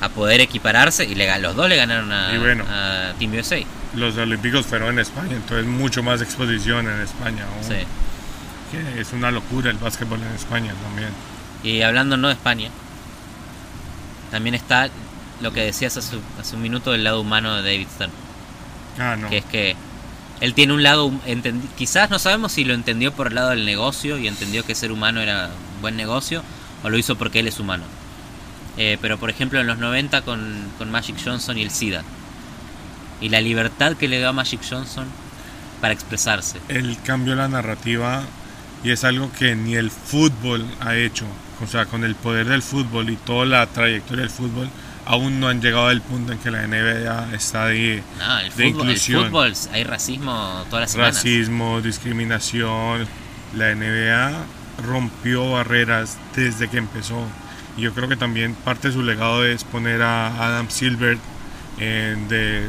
a 0.00 0.08
poder 0.08 0.40
equipararse 0.40 1.04
y 1.04 1.14
le, 1.14 1.38
los 1.40 1.56
dos 1.56 1.68
le 1.68 1.76
ganaron 1.76 2.12
a, 2.12 2.34
Y 2.34 2.38
bueno. 2.38 2.64
a 2.68 3.12
Team 3.18 3.32
USA. 3.34 3.58
Los 3.94 4.16
olímpicos 4.18 4.66
fueron 4.66 4.90
en 4.90 4.98
España, 4.98 5.32
entonces 5.36 5.66
mucho 5.66 6.02
más 6.02 6.20
exposición 6.20 6.86
en 6.86 7.00
España. 7.00 7.44
aún, 7.44 7.64
Sí. 7.64 7.84
Que 8.72 9.00
es 9.00 9.12
una 9.12 9.30
locura 9.30 9.70
el 9.70 9.78
básquetbol 9.78 10.20
en 10.20 10.34
España 10.34 10.72
también. 10.82 11.08
Y 11.62 11.82
hablando 11.82 12.16
no 12.16 12.28
de 12.28 12.34
España, 12.34 12.68
también 14.30 14.54
está 14.54 14.88
lo 15.40 15.52
que 15.52 15.62
decías 15.62 15.96
hace, 15.96 16.16
hace 16.40 16.56
un 16.56 16.62
minuto 16.62 16.92
del 16.92 17.04
lado 17.04 17.20
humano 17.20 17.54
de 17.56 17.62
David 17.62 17.86
Stern, 17.94 18.10
Ah, 18.98 19.16
no. 19.16 19.28
que 19.30 19.38
es 19.38 19.44
que 19.44 19.76
él 20.40 20.52
tiene 20.54 20.72
un 20.72 20.82
lado, 20.82 21.12
quizás 21.78 22.10
no 22.10 22.18
sabemos 22.18 22.52
si 22.52 22.64
lo 22.64 22.74
entendió 22.74 23.12
por 23.12 23.28
el 23.28 23.34
lado 23.34 23.50
del 23.50 23.64
negocio 23.64 24.18
y 24.18 24.26
entendió 24.28 24.64
que 24.64 24.74
ser 24.74 24.92
humano 24.92 25.20
era 25.20 25.50
un 25.76 25.80
buen 25.82 25.96
negocio, 25.96 26.42
o 26.82 26.90
lo 26.90 26.98
hizo 26.98 27.16
porque 27.16 27.40
él 27.40 27.48
es 27.48 27.58
humano. 27.60 27.84
Eh, 28.76 28.98
pero 29.00 29.18
por 29.18 29.30
ejemplo 29.30 29.60
en 29.60 29.66
los 29.66 29.78
90 29.78 30.22
con, 30.22 30.68
con 30.76 30.90
Magic 30.90 31.16
Johnson 31.24 31.56
y 31.56 31.62
el 31.62 31.70
SIDA, 31.70 32.02
y 33.20 33.28
la 33.30 33.40
libertad 33.40 33.96
que 33.96 34.08
le 34.08 34.18
dio 34.18 34.28
a 34.28 34.32
Magic 34.32 34.60
Johnson 34.68 35.06
para 35.80 35.94
expresarse. 35.94 36.60
Él 36.68 36.96
cambió 37.04 37.34
la 37.34 37.48
narrativa 37.48 38.22
y 38.84 38.90
es 38.90 39.04
algo 39.04 39.30
que 39.32 39.54
ni 39.56 39.74
el 39.74 39.90
fútbol 39.90 40.64
ha 40.80 40.94
hecho. 40.96 41.26
O 41.62 41.66
sea, 41.66 41.86
con 41.86 42.04
el 42.04 42.14
poder 42.14 42.46
del 42.46 42.62
fútbol 42.62 43.08
y 43.08 43.16
toda 43.16 43.46
la 43.46 43.66
trayectoria 43.66 44.22
del 44.22 44.30
fútbol, 44.30 44.68
aún 45.06 45.40
no 45.40 45.48
han 45.48 45.62
llegado 45.62 45.86
al 45.88 46.02
punto 46.02 46.32
en 46.32 46.38
que 46.38 46.50
la 46.50 46.66
NBA 46.66 47.34
está 47.34 47.66
de 47.66 48.02
No, 48.18 48.38
el 48.38 48.44
de 48.44 48.50
fútbol, 48.50 48.64
el 48.64 48.68
inclusión. 48.68 49.24
fútbol 49.26 49.54
hay 49.72 49.84
racismo 49.84 50.64
todas 50.68 50.82
las 50.82 50.90
semanas. 50.92 51.14
racismo, 51.16 51.80
discriminación. 51.80 53.06
La 53.56 53.74
NBA 53.74 54.32
rompió 54.84 55.52
barreras 55.52 56.18
desde 56.34 56.68
que 56.68 56.76
empezó. 56.76 57.26
Y 57.76 57.82
yo 57.82 57.92
creo 57.92 58.08
que 58.08 58.16
también 58.16 58.54
parte 58.54 58.88
de 58.88 58.94
su 58.94 59.02
legado 59.02 59.44
es 59.44 59.64
poner 59.64 60.02
a 60.02 60.28
Adam 60.46 60.70
Silver 60.70 61.18
en 61.78 62.28
de, 62.28 62.68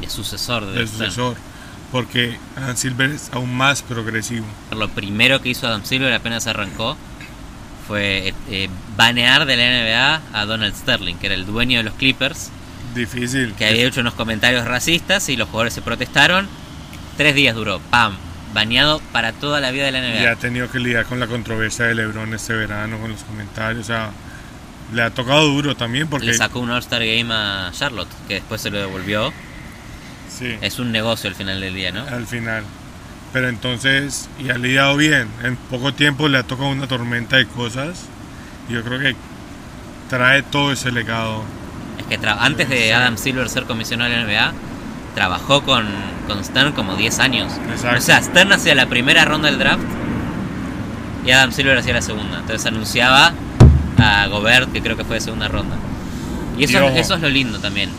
De 0.00 0.08
sucesor 0.10 0.66
de, 0.66 0.80
de 0.80 0.86
sucesor. 0.86 1.36
Porque 1.92 2.36
Adam 2.56 2.76
Silver 2.76 3.10
es 3.10 3.30
aún 3.32 3.54
más 3.56 3.82
progresivo. 3.82 4.44
Lo 4.76 4.88
primero 4.88 5.40
que 5.40 5.48
hizo 5.50 5.66
Adam 5.66 5.84
Silver 5.84 6.12
apenas 6.12 6.46
arrancó 6.46 6.96
fue 7.86 8.28
eh, 8.28 8.34
eh, 8.50 8.68
banear 8.96 9.46
de 9.46 9.56
la 9.56 9.64
NBA 9.64 10.38
a 10.38 10.44
Donald 10.44 10.74
Sterling, 10.74 11.14
que 11.16 11.26
era 11.26 11.34
el 11.34 11.46
dueño 11.46 11.78
de 11.78 11.84
los 11.84 11.94
Clippers, 11.94 12.50
Difícil. 12.94 13.54
que 13.54 13.66
había 13.66 13.86
hecho 13.86 14.00
unos 14.02 14.12
comentarios 14.14 14.66
racistas 14.66 15.28
y 15.30 15.36
los 15.36 15.48
jugadores 15.48 15.72
se 15.72 15.80
protestaron. 15.80 16.46
Tres 17.16 17.34
días 17.34 17.54
duró, 17.54 17.80
¡pam! 17.90 18.14
Baneado 18.52 19.00
para 19.12 19.32
toda 19.32 19.60
la 19.60 19.70
vida 19.70 19.86
de 19.86 19.92
la 19.92 20.06
Y 20.06 20.20
NBA. 20.22 20.32
ha 20.32 20.36
tenido 20.36 20.70
que 20.70 20.78
lidiar 20.80 21.06
con 21.06 21.20
la 21.20 21.26
controversia 21.26 21.86
de 21.86 21.94
LeBron 21.94 22.34
este 22.34 22.52
verano, 22.54 22.98
con 22.98 23.10
los 23.12 23.22
comentarios. 23.24 23.82
O 23.82 23.86
sea, 23.86 24.10
le 24.92 25.02
ha 25.02 25.10
tocado 25.10 25.46
duro 25.46 25.76
también 25.76 26.08
porque. 26.08 26.26
Le 26.26 26.34
sacó 26.34 26.60
un 26.60 26.70
All-Star 26.70 27.04
Game 27.04 27.32
a 27.32 27.70
Charlotte, 27.72 28.08
que 28.26 28.34
después 28.34 28.60
se 28.60 28.70
lo 28.70 28.78
devolvió. 28.78 29.32
Sí, 30.28 30.56
Es 30.60 30.78
un 30.78 30.92
negocio 30.92 31.28
al 31.28 31.34
final 31.34 31.60
del 31.60 31.74
día, 31.74 31.90
¿no? 31.90 32.02
al 32.06 32.26
final. 32.26 32.62
Pero 33.32 33.48
entonces, 33.48 34.28
y 34.38 34.50
ha 34.50 34.56
lidiado 34.56 34.96
bien. 34.96 35.28
En 35.42 35.56
poco 35.56 35.92
tiempo 35.92 36.28
le 36.28 36.38
ha 36.38 36.44
tocado 36.44 36.70
una 36.70 36.86
tormenta 36.86 37.36
de 37.36 37.46
cosas. 37.46 38.06
Y 38.68 38.72
yo 38.74 38.82
creo 38.84 38.98
que 39.00 39.16
trae 40.08 40.42
todo 40.42 40.72
ese 40.72 40.92
legado. 40.92 41.42
Es 41.98 42.06
que 42.06 42.26
antes 42.26 42.68
de 42.68 42.94
Adam 42.94 43.18
Silver 43.18 43.48
ser 43.48 43.64
comisionado 43.64 44.10
de 44.10 44.16
la 44.16 44.24
NBA, 44.24 44.52
trabajó 45.14 45.62
con, 45.62 45.86
con 46.26 46.42
Stern 46.42 46.72
como 46.72 46.94
10 46.96 47.18
años. 47.18 47.52
Exacto. 47.70 47.98
O 47.98 48.00
sea, 48.00 48.22
Stern 48.22 48.52
hacía 48.52 48.74
la 48.74 48.86
primera 48.86 49.24
ronda 49.24 49.50
del 49.50 49.58
draft 49.58 49.82
y 51.26 51.30
Adam 51.30 51.52
Silver 51.52 51.76
hacía 51.76 51.94
la 51.94 52.02
segunda. 52.02 52.38
Entonces 52.38 52.64
anunciaba 52.66 53.32
a 53.98 54.26
Gobert, 54.28 54.72
que 54.72 54.80
creo 54.82 54.96
que 54.96 55.04
fue 55.04 55.16
de 55.16 55.20
segunda 55.20 55.48
ronda. 55.48 55.76
Y 56.56 56.64
eso, 56.64 56.90
Y 56.94 56.98
eso 56.98 57.14
es 57.14 57.20
lo 57.20 57.28
lindo 57.28 57.58
también. 57.60 57.90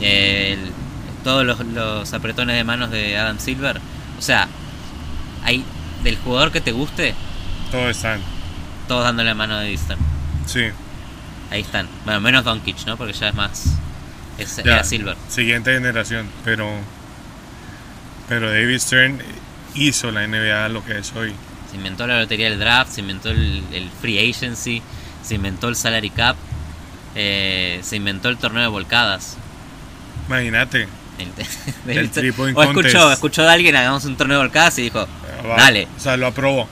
El- 0.00 0.70
todos 1.22 1.44
los, 1.46 1.58
los 1.60 2.12
apretones 2.12 2.54
de 2.56 2.64
manos 2.64 2.90
de 2.90 3.16
Adam 3.16 3.38
Silver. 3.38 3.80
O 4.18 4.22
sea, 4.22 4.46
hay 5.42 5.64
del 6.02 6.16
jugador 6.18 6.52
que 6.52 6.60
te 6.60 6.72
guste, 6.72 7.14
Todo 7.70 7.88
están. 7.88 8.20
todos 8.88 9.04
dándole 9.04 9.30
la 9.30 9.34
mano 9.34 9.54
a 9.54 9.56
David 9.58 9.78
Stern. 9.78 10.00
Sí. 10.46 10.64
Ahí 11.50 11.62
están. 11.62 11.88
Bueno, 12.04 12.20
menos 12.20 12.44
Doncic, 12.44 12.84
¿no? 12.86 12.96
Porque 12.96 13.12
ya 13.14 13.28
es 13.28 13.34
más... 13.34 13.64
Es, 14.36 14.56
Ya, 14.56 14.62
era 14.74 14.84
Silver. 14.84 15.16
Siguiente 15.28 15.72
generación. 15.72 16.26
Pero. 16.44 16.68
Pero 18.28 18.50
David 18.50 18.78
Stern 18.78 19.18
hizo 19.74 20.10
la 20.10 20.26
NBA 20.26 20.68
lo 20.70 20.84
que 20.84 20.98
es 20.98 21.12
hoy. 21.14 21.32
Se 21.70 21.76
inventó 21.76 22.06
la 22.06 22.18
lotería 22.20 22.50
del 22.50 22.58
draft, 22.58 22.90
se 22.92 23.00
inventó 23.00 23.30
el, 23.30 23.62
el 23.72 23.88
free 24.00 24.18
agency, 24.30 24.82
se 25.24 25.34
inventó 25.36 25.68
el 25.68 25.76
salary 25.76 26.10
cap, 26.10 26.36
eh, 27.14 27.80
se 27.82 27.96
inventó 27.96 28.28
el 28.28 28.36
torneo 28.36 28.62
de 28.62 28.68
volcadas. 28.68 29.36
Imagínate. 30.28 30.88
El, 31.86 32.08
El 32.24 32.32
point 32.32 32.56
o 32.56 32.62
escuchó, 32.62 32.98
contest. 32.98 33.12
escuchó 33.12 33.42
de 33.42 33.50
alguien, 33.52 33.76
hagamos 33.76 34.04
un 34.04 34.16
torneo 34.16 34.38
de 34.38 34.44
volcadas 34.44 34.78
y 34.78 34.82
dijo, 34.82 35.06
Va, 35.48 35.56
dale, 35.56 35.86
O 35.96 36.00
sea, 36.00 36.16
lo 36.16 36.26
aprobó. 36.26 36.68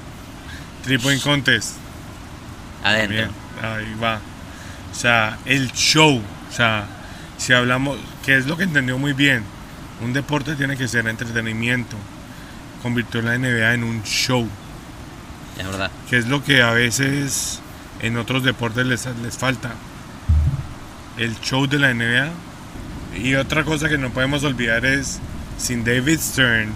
Point 1.02 1.22
contest. 1.22 1.74
adentro. 2.82 3.16
Bien, 3.16 3.30
ahí 3.62 3.94
va. 4.02 4.20
O 4.90 4.94
sea, 4.94 5.38
el 5.44 5.70
show. 5.72 6.20
O 6.50 6.52
sea, 6.54 6.86
si 7.38 7.52
hablamos, 7.52 7.98
que 8.24 8.36
es 8.36 8.46
lo 8.46 8.56
que 8.56 8.64
entendió 8.64 8.98
muy 8.98 9.12
bien, 9.12 9.44
un 10.00 10.12
deporte 10.12 10.56
tiene 10.56 10.76
que 10.76 10.88
ser 10.88 11.06
entretenimiento. 11.06 11.96
Convirtió 12.82 13.22
la 13.22 13.38
NBA 13.38 13.74
en 13.74 13.84
un 13.84 14.02
show, 14.02 14.48
Es 15.56 15.64
verdad. 15.66 15.90
que 16.10 16.16
es 16.18 16.26
lo 16.26 16.42
que 16.42 16.62
a 16.62 16.72
veces 16.72 17.60
en 18.02 18.16
otros 18.16 18.42
deportes 18.42 18.84
les, 18.84 19.06
les 19.22 19.38
falta. 19.38 19.70
El 21.16 21.38
show 21.40 21.66
de 21.66 21.78
la 21.78 21.94
NBA. 21.94 22.30
Y 23.22 23.34
otra 23.34 23.64
cosa 23.64 23.88
que 23.88 23.98
no 23.98 24.10
podemos 24.10 24.42
olvidar 24.44 24.84
es, 24.84 25.20
sin 25.58 25.84
David 25.84 26.18
Stern, 26.18 26.72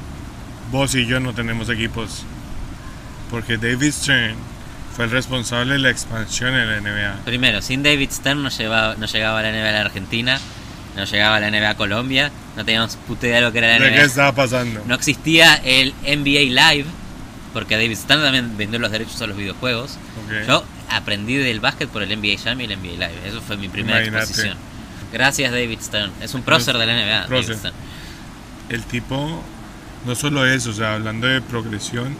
vos 0.70 0.94
y 0.94 1.06
yo 1.06 1.18
no 1.20 1.34
tenemos 1.34 1.68
equipos. 1.68 2.24
Porque 3.30 3.56
David 3.56 3.92
Stern 3.92 4.36
fue 4.94 5.06
el 5.06 5.10
responsable 5.10 5.74
de 5.74 5.78
la 5.80 5.90
expansión 5.90 6.54
en 6.54 6.68
la 6.68 6.80
NBA. 6.80 7.24
Primero, 7.24 7.60
sin 7.62 7.82
David 7.82 8.10
Stern 8.10 8.42
no, 8.42 8.50
llevaba, 8.50 8.94
no 8.96 9.06
llegaba 9.06 9.40
a 9.40 9.42
la 9.42 9.50
NBA 9.50 9.68
a 9.68 9.72
la 9.72 9.80
Argentina, 9.80 10.40
no 10.94 11.04
llegaba 11.04 11.36
a 11.36 11.40
la 11.40 11.50
NBA 11.50 11.70
a 11.70 11.76
Colombia, 11.76 12.30
no 12.56 12.64
teníamos 12.64 12.96
puta 12.96 13.26
idea 13.26 13.36
de 13.36 13.42
lo 13.42 13.52
que 13.52 13.58
era 13.58 13.78
la 13.78 13.84
¿De 13.84 13.90
qué 13.90 13.96
NBA. 13.98 14.04
estaba 14.04 14.32
pasando? 14.32 14.82
No 14.86 14.94
existía 14.94 15.56
el 15.56 15.92
NBA 16.02 16.72
Live, 16.72 16.86
porque 17.52 17.76
David 17.76 17.96
Stern 17.96 18.22
también 18.22 18.56
vendió 18.56 18.78
los 18.78 18.90
derechos 18.90 19.20
a 19.22 19.26
los 19.26 19.36
videojuegos. 19.36 19.98
Ok. 20.24 20.46
Yo 20.46 20.64
aprendí 20.90 21.36
del 21.36 21.60
básquet 21.60 21.88
por 21.88 22.02
el 22.02 22.08
NBA 22.08 22.38
Jam 22.42 22.60
y 22.60 22.64
el 22.64 22.78
NBA 22.78 22.92
Live. 22.92 23.20
Eso 23.26 23.40
fue 23.40 23.56
mi 23.56 23.68
primera 23.68 23.98
Imagínate. 23.98 24.24
exposición. 24.24 24.58
Gracias 25.12 25.52
David 25.52 25.78
Stern. 25.80 26.12
Es 26.20 26.34
un 26.34 26.42
prócer 26.42 26.76
de 26.78 26.86
la 26.86 26.94
NBA. 26.94 27.26
David 27.28 27.54
Stern. 27.58 27.74
El 28.68 28.82
tipo, 28.84 29.42
no 30.04 30.14
solo 30.14 30.44
eso, 30.46 30.70
o 30.70 30.72
sea, 30.72 30.94
hablando 30.94 31.26
de 31.26 31.40
progresión, 31.40 32.16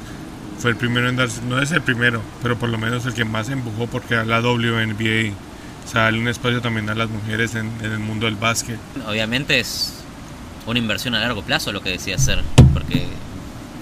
fue 0.59 0.71
el 0.71 0.77
primero 0.77 1.09
en 1.09 1.17
darse, 1.17 1.43
no 1.43 1.61
es 1.61 1.73
el 1.73 1.83
primero, 1.83 2.23
pero 2.43 2.57
por 2.57 2.69
lo 2.69 2.79
menos 2.79 3.05
el 3.07 3.15
que 3.15 3.25
más 3.25 3.49
empujó 3.49 3.87
porque 3.87 4.15
a 4.17 4.25
la 4.25 4.41
WNBA. 4.41 5.33
O 5.85 5.89
sea, 5.89 6.03
darle 6.03 6.21
un 6.21 6.29
espacio 6.29 6.61
también 6.61 6.89
a 6.91 6.95
las 6.95 7.09
mujeres 7.09 7.55
en, 7.55 7.71
en 7.81 7.93
el 7.93 7.99
mundo 7.99 8.27
del 8.27 8.35
básquet. 8.37 8.79
Obviamente 9.07 9.61
es 9.61 10.03
una 10.67 10.79
inversión 10.79 11.15
a 11.15 11.21
largo 11.21 11.43
plazo 11.43 11.73
lo 11.73 11.81
que 11.81 11.91
decía 11.91 12.17
hacer, 12.17 12.43
porque 12.73 13.07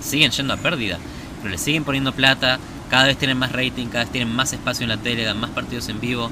siguen 0.03 0.31
yendo 0.31 0.53
a 0.53 0.57
pérdida, 0.59 0.99
pero 1.41 1.51
le 1.51 1.59
siguen 1.59 1.85
poniendo 1.85 2.13
plata, 2.13 2.59
cada 2.91 3.07
vez 3.07 3.17
tienen 3.19 3.37
más 3.39 3.53
rating, 3.53 3.87
cada 3.87 4.05
vez 4.05 4.13
tienen 4.13 4.35
más 4.35 4.53
espacio 4.53 4.85
en 4.85 4.89
la 4.91 4.97
tele, 4.97 5.25
dan 5.25 5.39
más 5.41 5.51
partidos 5.51 5.89
en 5.89 6.01
vivo. 6.01 6.31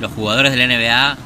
Los 0.00 0.12
jugadores 0.12 0.52
de 0.52 0.58
la 0.58 0.64
NBA 0.66 1.16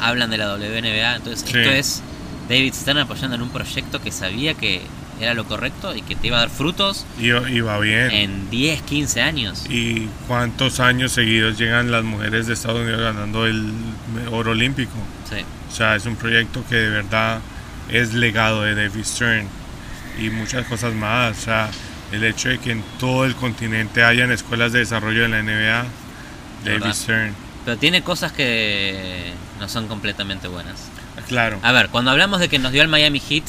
hablan 0.00 0.30
de 0.30 0.38
la 0.38 0.54
WNBA, 0.54 1.16
entonces 1.16 1.40
Sí. 1.48 1.56
esto 1.58 1.70
es 1.70 2.02
David 2.48 2.72
Stern 2.74 2.98
apoyando 2.98 3.36
en 3.36 3.42
un 3.42 3.50
proyecto 3.50 4.00
que 4.00 4.10
sabía 4.12 4.54
que 4.54 4.82
era 5.20 5.34
lo 5.34 5.44
correcto 5.46 5.94
y 5.96 6.02
que 6.02 6.14
te 6.14 6.28
iba 6.28 6.36
a 6.36 6.40
dar 6.40 6.48
frutos 6.50 7.04
y 7.18 7.30
va 7.60 7.78
bien. 7.80 8.10
en 8.12 8.50
10, 8.50 8.82
15 8.82 9.20
años. 9.20 9.64
¿Y 9.68 10.08
cuántos 10.28 10.78
años 10.78 11.10
seguidos 11.12 11.58
llegan 11.58 11.90
las 11.90 12.04
mujeres 12.04 12.46
de 12.46 12.54
Estados 12.54 12.80
Unidos 12.82 13.00
ganando 13.00 13.44
el 13.46 13.72
oro 14.30 14.52
olímpico? 14.52 14.92
Sí. 15.28 15.40
O 15.70 15.74
sea, 15.74 15.96
es 15.96 16.06
un 16.06 16.14
proyecto 16.16 16.62
que 16.68 16.76
de 16.76 16.88
verdad 16.90 17.40
es 17.90 18.14
legado 18.14 18.62
de 18.62 18.74
David 18.76 19.04
Stern 19.04 19.46
y 20.20 20.30
muchas 20.30 20.66
cosas 20.66 20.94
más. 20.94 21.36
O 21.36 21.40
sea, 21.40 21.68
el 22.12 22.24
hecho 22.24 22.48
de 22.48 22.58
que 22.58 22.72
en 22.72 22.82
todo 22.98 23.24
el 23.24 23.34
continente 23.34 24.02
hayan 24.02 24.30
escuelas 24.30 24.72
de 24.72 24.80
desarrollo 24.80 25.22
de 25.22 25.28
la 25.28 25.42
NBA, 25.42 25.84
David 26.64 26.80
¿Verdad? 26.80 26.94
Stern. 26.94 27.34
Pero 27.64 27.76
tiene 27.78 28.02
cosas 28.02 28.32
que 28.32 29.32
no 29.60 29.68
son 29.68 29.88
completamente 29.88 30.48
buenas. 30.48 30.76
Claro, 31.26 31.58
A 31.62 31.72
ver, 31.72 31.88
cuando 31.90 32.10
hablamos 32.10 32.40
de 32.40 32.48
que 32.48 32.58
nos 32.58 32.72
dio 32.72 32.80
el 32.82 32.88
Miami 32.88 33.20
Heat, 33.20 33.44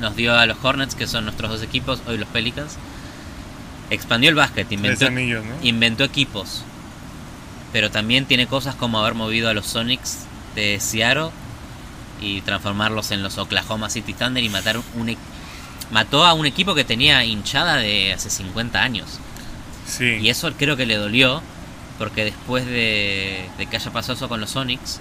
nos 0.00 0.16
dio 0.16 0.34
a 0.38 0.46
los 0.46 0.56
Hornets, 0.62 0.94
que 0.94 1.06
son 1.06 1.24
nuestros 1.24 1.50
dos 1.50 1.62
equipos, 1.62 2.00
hoy 2.06 2.16
los 2.16 2.28
Pelicans, 2.28 2.76
expandió 3.90 4.30
el 4.30 4.36
básquet, 4.36 4.70
inventó, 4.72 5.06
anillos, 5.06 5.44
¿no? 5.44 5.52
inventó 5.62 6.04
equipos, 6.04 6.62
pero 7.72 7.90
también 7.90 8.24
tiene 8.24 8.46
cosas 8.46 8.74
como 8.74 9.00
haber 9.00 9.14
movido 9.14 9.50
a 9.50 9.54
los 9.54 9.66
Sonics 9.66 10.20
de 10.54 10.78
Seattle 10.80 11.30
y 12.20 12.40
transformarlos 12.42 13.10
en 13.10 13.22
los 13.22 13.36
Oklahoma 13.36 13.90
City 13.90 14.14
Thunder 14.14 14.42
y 14.42 14.48
matar 14.48 14.78
un 14.94 15.08
e- 15.10 15.18
mató 15.90 16.24
a 16.24 16.34
un 16.34 16.46
equipo 16.46 16.74
que 16.74 16.84
tenía 16.84 17.24
hinchada 17.24 17.76
de 17.76 18.12
hace 18.12 18.30
50 18.30 18.82
años. 18.82 19.18
Sí, 19.86 20.18
Y 20.20 20.28
eso 20.28 20.52
creo 20.56 20.76
que 20.76 20.86
le 20.86 20.96
dolió, 20.96 21.42
porque 21.98 22.24
después 22.24 22.64
de, 22.64 23.48
de 23.58 23.66
que 23.66 23.76
haya 23.76 23.90
pasado 23.92 24.14
eso 24.14 24.28
con 24.28 24.40
los 24.40 24.50
Sonics, 24.50 25.00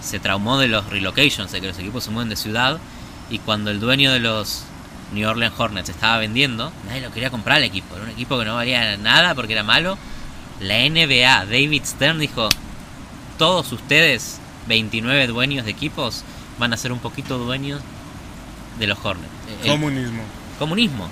se 0.00 0.20
traumó 0.20 0.58
de 0.58 0.68
los 0.68 0.88
relocations, 0.88 1.50
de 1.50 1.60
que 1.60 1.68
los 1.68 1.78
equipos 1.78 2.04
se 2.04 2.10
mueven 2.10 2.28
de 2.28 2.36
ciudad, 2.36 2.78
y 3.30 3.38
cuando 3.38 3.70
el 3.70 3.80
dueño 3.80 4.12
de 4.12 4.20
los 4.20 4.64
New 5.12 5.28
Orleans 5.28 5.54
Hornets 5.58 5.88
estaba 5.88 6.18
vendiendo, 6.18 6.72
nadie 6.86 7.00
lo 7.00 7.12
quería 7.12 7.30
comprar 7.30 7.58
al 7.58 7.64
equipo, 7.64 7.94
era 7.94 8.04
un 8.04 8.10
equipo 8.10 8.38
que 8.38 8.44
no 8.44 8.54
valía 8.54 8.96
nada 8.96 9.34
porque 9.34 9.52
era 9.52 9.62
malo. 9.62 9.98
La 10.60 10.78
NBA, 10.88 11.46
David 11.46 11.82
Stern 11.84 12.18
dijo, 12.20 12.48
todos 13.38 13.72
ustedes, 13.72 14.38
29 14.68 15.26
dueños 15.26 15.64
de 15.64 15.72
equipos, 15.72 16.24
van 16.58 16.72
a 16.72 16.76
ser 16.76 16.92
un 16.92 17.00
poquito 17.00 17.38
dueños 17.38 17.80
de 18.78 18.86
los 18.86 18.98
Hornets. 19.02 19.28
El- 19.64 19.70
comunismo. 19.70 20.22
comunismo. 20.58 21.08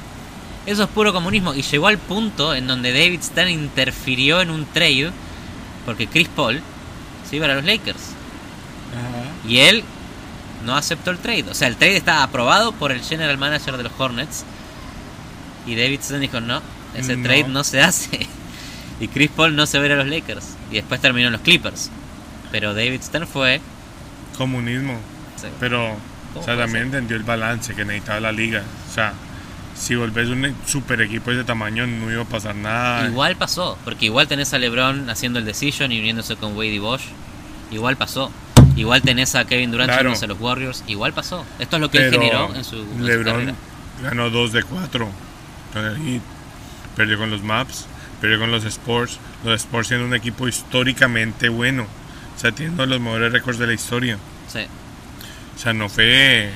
Eso 0.67 0.83
es 0.85 0.89
puro 0.91 1.13
comunismo. 1.13 1.55
Y 1.55 1.63
llegó 1.63 1.87
al 1.89 1.99
punto 1.99 2.55
en 2.55 2.67
donde 2.67 2.93
David 2.93 3.21
Stern 3.23 3.51
interfirió 3.51 4.41
en 4.41 4.51
un 4.51 4.67
trade 4.67 5.11
porque 5.87 6.07
Chris 6.07 6.29
Paul 6.29 6.61
se 7.29 7.37
iba 7.37 7.47
a 7.47 7.55
los 7.55 7.65
Lakers. 7.65 7.97
Ajá. 8.93 9.49
Y 9.49 9.59
él 9.59 9.83
no 10.65 10.77
aceptó 10.77 11.11
el 11.11 11.19
trade. 11.19 11.47
O 11.51 11.55
sea, 11.55 11.69
el 11.69 11.77
trade 11.77 11.97
estaba 11.97 12.23
aprobado 12.23 12.73
por 12.73 12.93
el 12.93 13.01
general 13.01 13.39
manager 13.39 13.77
de 13.77 13.85
los 13.85 13.93
Hornets. 13.99 14.45
Y 15.67 15.75
David 15.77 16.01
Stern 16.03 16.21
dijo, 16.21 16.41
no, 16.41 16.61
ese 16.95 17.17
No. 17.17 17.23
trade 17.25 17.45
no 17.49 17.65
se 17.65 17.81
hace. 17.83 18.27
Y 19.01 19.09
Chris 19.09 19.31
Paul 19.35 19.57
no 19.57 19.65
se 19.65 19.79
va 19.79 19.85
a 19.85 19.87
ir 19.87 19.93
a 19.93 19.97
los 19.97 20.09
Lakers. 20.09 20.45
Y 20.71 20.75
después 20.75 21.01
terminó 21.01 21.29
en 21.29 21.33
los 21.33 21.41
Clippers. 21.41 21.89
Pero 22.53 22.75
David 22.75 23.01
Stern 23.01 23.27
fue... 23.27 23.59
Comunismo. 24.37 24.99
Pero, 25.59 25.97
o 26.31 26.35
¿Cómo 26.35 26.45
sea, 26.45 26.57
también 26.57 26.85
entendió 26.87 27.17
el 27.17 27.23
balance 27.23 27.75
que 27.75 27.85
necesitaba 27.85 28.21
la 28.21 28.33
liga. 28.33 28.63
O 28.91 28.95
sea, 28.95 29.13
si 29.75 29.95
volvés 29.95 30.29
un 30.29 30.55
super 30.67 31.01
equipo 31.01 31.31
de 31.31 31.37
ese 31.39 31.45
tamaño, 31.45 31.87
no 31.87 32.11
iba 32.11 32.23
a 32.23 32.27
pasar 32.27 32.55
nada. 32.55 33.07
Igual 33.09 33.37
pasó, 33.37 33.79
porque 33.85 34.07
igual 34.07 34.29
tenés 34.29 34.53
a 34.55 34.59
LeBron 34.59 35.09
haciendo 35.11 35.39
el 35.39 35.45
decision 35.45 35.93
y 35.93 35.99
uniéndose 35.99 36.37
con 36.37 36.57
Wade 36.57 36.69
y 36.75 36.79
Bosch. 36.79 37.03
Igual 37.71 37.97
pasó. 37.97 38.31
Igual 38.77 39.03
tenés 39.03 39.35
a 39.35 39.45
Kevin 39.47 39.71
Durant 39.71 39.91
Claro. 39.91 40.13
a 40.13 40.27
los 40.27 40.41
Warriors. 40.41 40.85
Igual 40.87 41.13
pasó. 41.13 41.45
Esto 41.59 41.77
es 41.77 41.81
lo 41.81 41.91
que 41.91 41.99
él 41.99 42.13
generó 42.13 42.55
en 42.55 42.65
su, 42.65 42.77
en 42.77 43.07
LeBron 43.07 43.55
ganó 44.03 44.31
2 44.31 44.53
de 44.53 44.63
4 44.63 45.09
con 45.73 45.85
el 45.85 45.97
Heat. 45.97 46.23
Perdió 46.97 47.19
con 47.19 47.31
los 47.31 47.43
Maps, 47.43 47.87
perdió 48.21 48.39
con 48.39 48.51
los 48.51 48.65
Sports. 48.65 49.19
Los 49.45 49.55
Sports 49.63 49.89
siendo 49.89 50.07
un 50.07 50.15
equipo 50.15 50.49
históricamente 50.49 51.49
bueno. 51.49 51.87
O 52.37 52.41
sea, 52.41 52.53
teniendo 52.53 52.85
los 52.87 53.01
mejores 53.01 53.33
récords 53.33 53.59
de 53.59 53.67
la 53.67 53.73
historia. 53.75 54.19
Sí, 54.49 54.61
sea, 55.61 55.73
no 55.73 55.89
fue, 55.89 56.51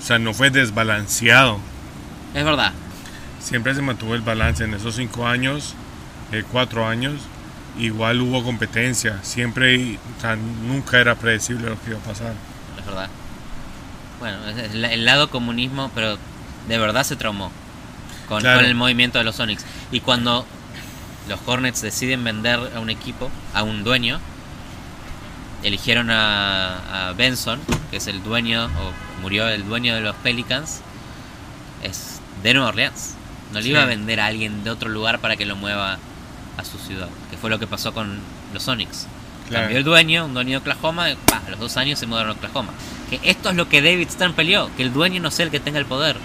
o 0.00 0.04
sea, 0.04 0.18
no 0.18 0.34
fue 0.34 0.50
desbalanceado. 0.50 1.58
es 2.34 2.44
verdad. 2.44 2.72
Siempre 3.40 3.74
se 3.74 3.82
mantuvo 3.82 4.14
el 4.14 4.20
balance 4.22 4.64
en 4.64 4.74
esos 4.74 4.94
5 4.96 5.26
años, 5.26 5.74
4 6.52 6.86
años. 6.86 7.14
Igual 7.78 8.20
hubo 8.20 8.44
competencia. 8.44 9.18
Siempre, 9.22 9.98
o 10.18 10.20
sea, 10.20 10.36
nunca 10.36 10.98
era 11.00 11.14
predecible 11.14 11.70
lo 11.70 11.80
que 11.82 11.90
iba 11.90 11.98
a 11.98 12.02
pasar. 12.02 12.34
Es 12.78 12.86
verdad. 12.86 13.08
Bueno, 14.20 14.36
el 14.46 15.04
lado 15.04 15.30
comunismo, 15.30 15.90
pero 15.94 16.18
de 16.68 16.78
verdad 16.78 17.02
se 17.02 17.16
traumó 17.16 17.50
con, 18.28 18.40
Claro. 18.40 18.60
con 18.60 18.66
el 18.66 18.74
movimiento 18.74 19.18
de 19.18 19.24
los 19.24 19.36
Sonics. 19.36 19.64
Y 19.90 20.00
cuando 20.00 20.46
los 21.28 21.40
Hornets 21.46 21.80
deciden 21.82 22.22
vender 22.22 22.60
a 22.76 22.78
un 22.80 22.90
equipo, 22.90 23.30
a 23.54 23.62
un 23.64 23.82
dueño, 23.84 24.20
eligieron 25.62 26.10
a, 26.10 27.08
a 27.08 27.12
Benson, 27.12 27.60
que 27.90 27.98
es 27.98 28.06
el 28.06 28.22
dueño, 28.22 28.66
o 28.66 29.20
murió 29.22 29.48
el 29.48 29.66
dueño 29.66 29.94
de 29.94 30.00
los 30.00 30.16
Pelicans, 30.16 30.80
es 31.82 32.20
de 32.42 32.54
Nueva 32.54 32.70
Orleans. 32.70 33.14
No 33.52 33.60
le 33.60 33.68
iba 33.68 33.82
a 33.82 33.86
vender 33.86 34.20
a 34.20 34.26
alguien 34.26 34.64
de 34.64 34.70
otro 34.70 34.88
lugar 34.88 35.20
para 35.20 35.36
que 35.36 35.44
lo 35.44 35.56
mueva 35.56 35.98
a 36.56 36.64
su 36.64 36.78
ciudad, 36.78 37.08
que 37.30 37.36
fue 37.36 37.50
lo 37.50 37.58
que 37.58 37.66
pasó 37.66 37.92
con 37.92 38.18
los 38.52 38.62
Sonics. 38.62 39.06
Claro. 39.48 39.64
Cambió 39.64 39.78
el 39.78 39.84
dueño, 39.84 40.24
un 40.24 40.34
dueño 40.34 40.52
de 40.52 40.56
Oklahoma, 40.58 41.10
y, 41.10 41.12
a 41.12 41.50
los 41.50 41.60
dos 41.60 41.76
años 41.76 41.98
se 41.98 42.06
mudaron 42.06 42.30
a 42.30 42.32
Oklahoma. 42.34 42.72
Que 43.10 43.20
esto 43.24 43.50
es 43.50 43.56
lo 43.56 43.68
que 43.68 43.82
David 43.82 44.08
Stern 44.08 44.32
peleó, 44.32 44.70
que 44.76 44.82
el 44.82 44.92
dueño 44.92 45.20
no 45.20 45.30
sea 45.30 45.44
el 45.44 45.50
que 45.50 45.60
tenga 45.60 45.78
el 45.78 45.86
poder, 45.86 46.16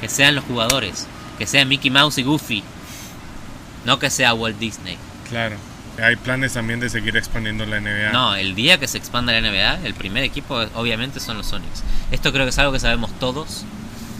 que 0.00 0.08
sean 0.08 0.34
los 0.34 0.44
jugadores, 0.44 1.06
que 1.38 1.46
sea 1.46 1.64
Mickey 1.64 1.90
Mouse 1.90 2.18
y 2.18 2.22
Goofy, 2.22 2.62
no 3.84 3.98
que 3.98 4.08
sea 4.08 4.32
Walt 4.32 4.58
Disney. 4.58 4.96
Claro. 5.28 5.56
Hay 6.02 6.16
planes 6.16 6.54
también 6.54 6.80
de 6.80 6.90
seguir 6.90 7.16
expandiendo 7.16 7.64
la 7.66 7.80
NBA. 7.80 8.10
No, 8.12 8.34
el 8.34 8.54
día 8.54 8.78
que 8.78 8.88
se 8.88 8.98
expanda 8.98 9.32
la 9.32 9.40
NBA, 9.40 9.86
el 9.86 9.94
primer 9.94 10.24
equipo 10.24 10.56
obviamente 10.74 11.20
son 11.20 11.36
los 11.36 11.46
Sonics. 11.46 11.84
Esto 12.10 12.32
creo 12.32 12.44
que 12.44 12.50
es 12.50 12.58
algo 12.58 12.72
que 12.72 12.80
sabemos 12.80 13.12
todos. 13.20 13.64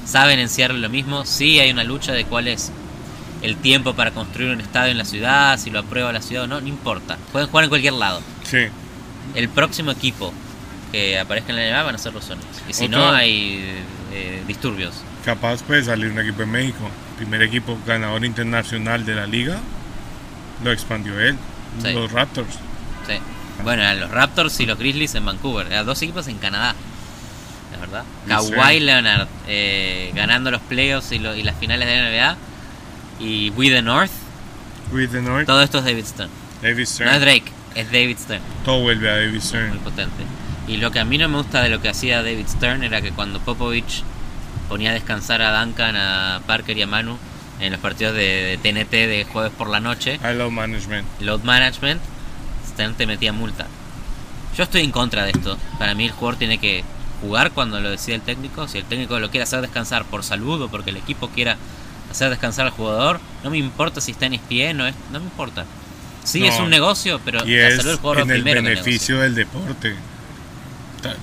Saben 0.06 0.38
en 0.38 0.48
cierre 0.48 0.74
lo 0.74 0.88
mismo. 0.88 1.24
Sí 1.24 1.58
hay 1.58 1.70
una 1.72 1.82
lucha 1.82 2.12
de 2.12 2.24
cuál 2.26 2.46
es 2.48 2.70
el 3.42 3.56
tiempo 3.56 3.94
para 3.94 4.12
construir 4.12 4.50
un 4.52 4.60
estadio 4.60 4.92
en 4.92 4.98
la 4.98 5.04
ciudad, 5.04 5.58
si 5.58 5.70
lo 5.70 5.80
aprueba 5.80 6.12
la 6.12 6.22
ciudad 6.22 6.44
o 6.44 6.46
no, 6.46 6.60
no 6.60 6.68
importa. 6.68 7.18
Pueden 7.32 7.48
jugar 7.48 7.64
en 7.64 7.70
cualquier 7.70 7.94
lado. 7.94 8.20
Sí. 8.44 8.66
el 9.34 9.48
próximo 9.48 9.90
equipo 9.90 10.32
que 10.92 11.18
aparezca 11.18 11.50
en 11.52 11.56
la 11.56 11.62
NBA 11.70 11.82
van 11.82 11.94
a 11.96 11.98
ser 11.98 12.12
los 12.14 12.24
Sonics. 12.24 12.62
Y 12.68 12.72
si 12.72 12.84
Otro- 12.84 12.98
no, 12.98 13.10
hay 13.12 13.82
eh, 14.12 14.42
disturbios. 14.46 14.94
Capaz 15.24 15.62
puede 15.64 15.82
salir 15.82 16.12
un 16.12 16.18
equipo 16.20 16.42
en 16.42 16.52
México. 16.52 16.88
Primer 17.16 17.42
equipo 17.42 17.76
ganador 17.86 18.24
internacional 18.24 19.04
de 19.04 19.14
la 19.16 19.26
liga. 19.26 19.58
Lo 20.62 20.70
expandió 20.70 21.18
él. 21.18 21.36
Sí. 21.82 21.92
Los 21.92 22.10
Raptors. 22.12 22.54
Sí. 23.06 23.14
Bueno, 23.62 23.82
eran 23.82 24.00
los 24.00 24.10
Raptors 24.10 24.58
y 24.60 24.66
los 24.66 24.78
Grizzlies 24.78 25.14
en 25.14 25.24
Vancouver. 25.24 25.66
Eran 25.66 25.86
dos 25.86 26.00
equipos 26.02 26.26
en 26.28 26.38
Canadá. 26.38 26.74
Es 27.72 27.80
verdad. 27.80 28.04
Sí. 28.24 28.30
Kawhi 28.52 28.80
Leonard 28.80 29.28
eh, 29.46 30.12
ganando 30.14 30.50
los 30.50 30.60
playoffs 30.62 31.12
y, 31.12 31.18
lo- 31.18 31.34
y 31.34 31.42
las 31.42 31.56
finales 31.56 31.86
de 31.88 31.96
la 31.96 32.10
NBA. 32.10 32.36
Y 33.20 33.50
We 33.50 33.68
the 33.70 33.82
North. 33.82 34.10
With 34.92 35.10
the 35.10 35.22
North. 35.22 35.46
Todo 35.46 35.62
esto 35.62 35.78
es 35.78 35.84
David 35.84 36.04
Stern. 36.04 36.30
David 36.62 36.86
Stern. 36.86 37.10
No 37.10 37.16
es 37.16 37.20
Drake, 37.22 37.52
es 37.74 37.86
David 37.92 38.16
Stern. 38.18 38.42
Todo 38.64 38.80
vuelve 38.82 39.08
a 39.10 39.14
David 39.16 39.30
muy 39.32 39.40
Stern. 39.40 39.78
potente. 39.78 40.24
Y 40.66 40.78
lo 40.78 40.90
que 40.90 40.98
a 41.00 41.04
mí 41.04 41.18
no 41.18 41.28
me 41.28 41.36
gusta 41.38 41.62
de 41.62 41.68
lo 41.68 41.80
que 41.82 41.88
hacía 41.90 42.22
David 42.22 42.46
Stern 42.48 42.84
era 42.84 43.02
que 43.02 43.10
cuando 43.12 43.38
Popovich 43.40 44.02
ponía 44.68 44.90
a 44.90 44.94
descansar 44.94 45.42
a 45.42 45.60
Duncan, 45.62 45.94
a 45.96 46.40
Parker 46.46 46.76
y 46.78 46.82
a 46.82 46.86
Manu 46.86 47.18
en 47.66 47.72
los 47.72 47.80
partidos 47.80 48.14
de, 48.14 48.58
de 48.58 48.58
TNT 48.58 48.90
de 48.90 49.26
jueves 49.30 49.52
por 49.56 49.68
la 49.68 49.80
noche, 49.80 50.20
I 50.22 50.34
love 50.36 50.52
management. 50.52 51.06
load 51.20 51.40
management, 51.42 52.00
te 52.96 53.06
metía 53.06 53.32
multa. 53.32 53.66
Yo 54.56 54.64
estoy 54.64 54.82
en 54.82 54.90
contra 54.90 55.24
de 55.24 55.30
esto. 55.30 55.58
Para 55.78 55.94
mí 55.94 56.04
el 56.04 56.12
jugador 56.12 56.36
tiene 56.38 56.58
que 56.58 56.84
jugar 57.20 57.52
cuando 57.52 57.80
lo 57.80 57.90
decide 57.90 58.16
el 58.16 58.22
técnico. 58.22 58.68
Si 58.68 58.78
el 58.78 58.84
técnico 58.84 59.18
lo 59.18 59.30
quiere 59.30 59.44
hacer 59.44 59.60
descansar 59.60 60.04
por 60.04 60.22
salud 60.22 60.62
o 60.62 60.68
porque 60.68 60.90
el 60.90 60.96
equipo 60.96 61.28
quiera 61.28 61.56
hacer 62.10 62.30
descansar 62.30 62.66
al 62.66 62.72
jugador, 62.72 63.20
no 63.42 63.50
me 63.50 63.58
importa 63.58 64.00
si 64.00 64.12
está 64.12 64.26
en 64.26 64.38
pie, 64.38 64.74
no, 64.74 64.86
es, 64.86 64.94
no 65.12 65.18
me 65.20 65.26
importa. 65.26 65.64
Sí, 66.24 66.40
No. 66.40 66.46
es 66.46 66.58
un 66.60 66.70
negocio, 66.70 67.20
pero 67.24 67.46
Y 67.46 67.56
la 67.56 67.68
es 67.68 67.76
salud 67.76 67.90
del 67.90 67.98
jugador 67.98 68.22
en 68.22 68.30
el 68.30 68.42
primero 68.42 68.62
beneficio 68.62 69.18
del 69.20 69.34
deporte. 69.34 69.94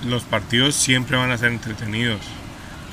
Los 0.04 0.22
partidos 0.22 0.74
siempre 0.74 1.16
van 1.16 1.30
a 1.32 1.38
ser 1.38 1.50
entretenidos. 1.50 2.20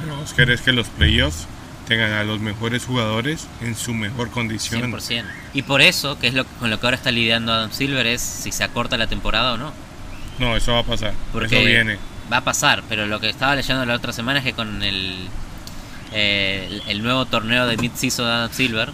Pero 0.01 0.15
vos 0.15 0.33
querés 0.33 0.61
que 0.61 0.71
los 0.71 0.87
playoffs 0.87 1.45
tengan 1.89 2.11
a 2.13 2.23
los 2.23 2.39
mejores 2.39 2.85
jugadores 2.85 3.47
en 3.61 3.75
su 3.75 3.95
mejor 3.95 4.29
condición. 4.29 4.93
100%. 4.93 5.25
Y 5.55 5.63
por 5.63 5.81
eso, 5.81 6.19
que 6.19 6.27
es 6.27 6.35
lo 6.35 6.45
con 6.45 6.69
lo 6.69 6.79
que 6.79 6.85
ahora 6.85 6.95
está 6.95 7.11
lidiando 7.11 7.51
Adam 7.51 7.71
Silver, 7.71 8.05
es 8.05 8.21
si 8.21 8.51
se 8.51 8.63
acorta 8.63 8.95
la 8.95 9.07
temporada 9.07 9.53
o 9.53 9.57
no. 9.57 9.73
No, 10.37 10.55
eso 10.55 10.71
va 10.71 10.79
a 10.79 10.83
pasar. 10.83 11.13
Porque 11.33 11.57
eso 11.57 11.65
viene. 11.65 11.97
va 12.31 12.37
a 12.37 12.43
pasar, 12.43 12.83
pero 12.87 13.07
lo 13.07 13.19
que 13.19 13.27
estaba 13.27 13.55
leyendo 13.55 13.83
la 13.85 13.95
otra 13.95 14.13
semana 14.13 14.37
es 14.37 14.45
que 14.45 14.53
con 14.53 14.83
el, 14.83 15.27
eh, 16.13 16.67
el, 16.69 16.83
el 16.87 17.03
nuevo 17.03 17.25
torneo 17.25 17.65
de 17.65 17.75
mid-season 17.77 18.25
de 18.25 18.31
Adam 18.31 18.51
Silver, 18.53 18.91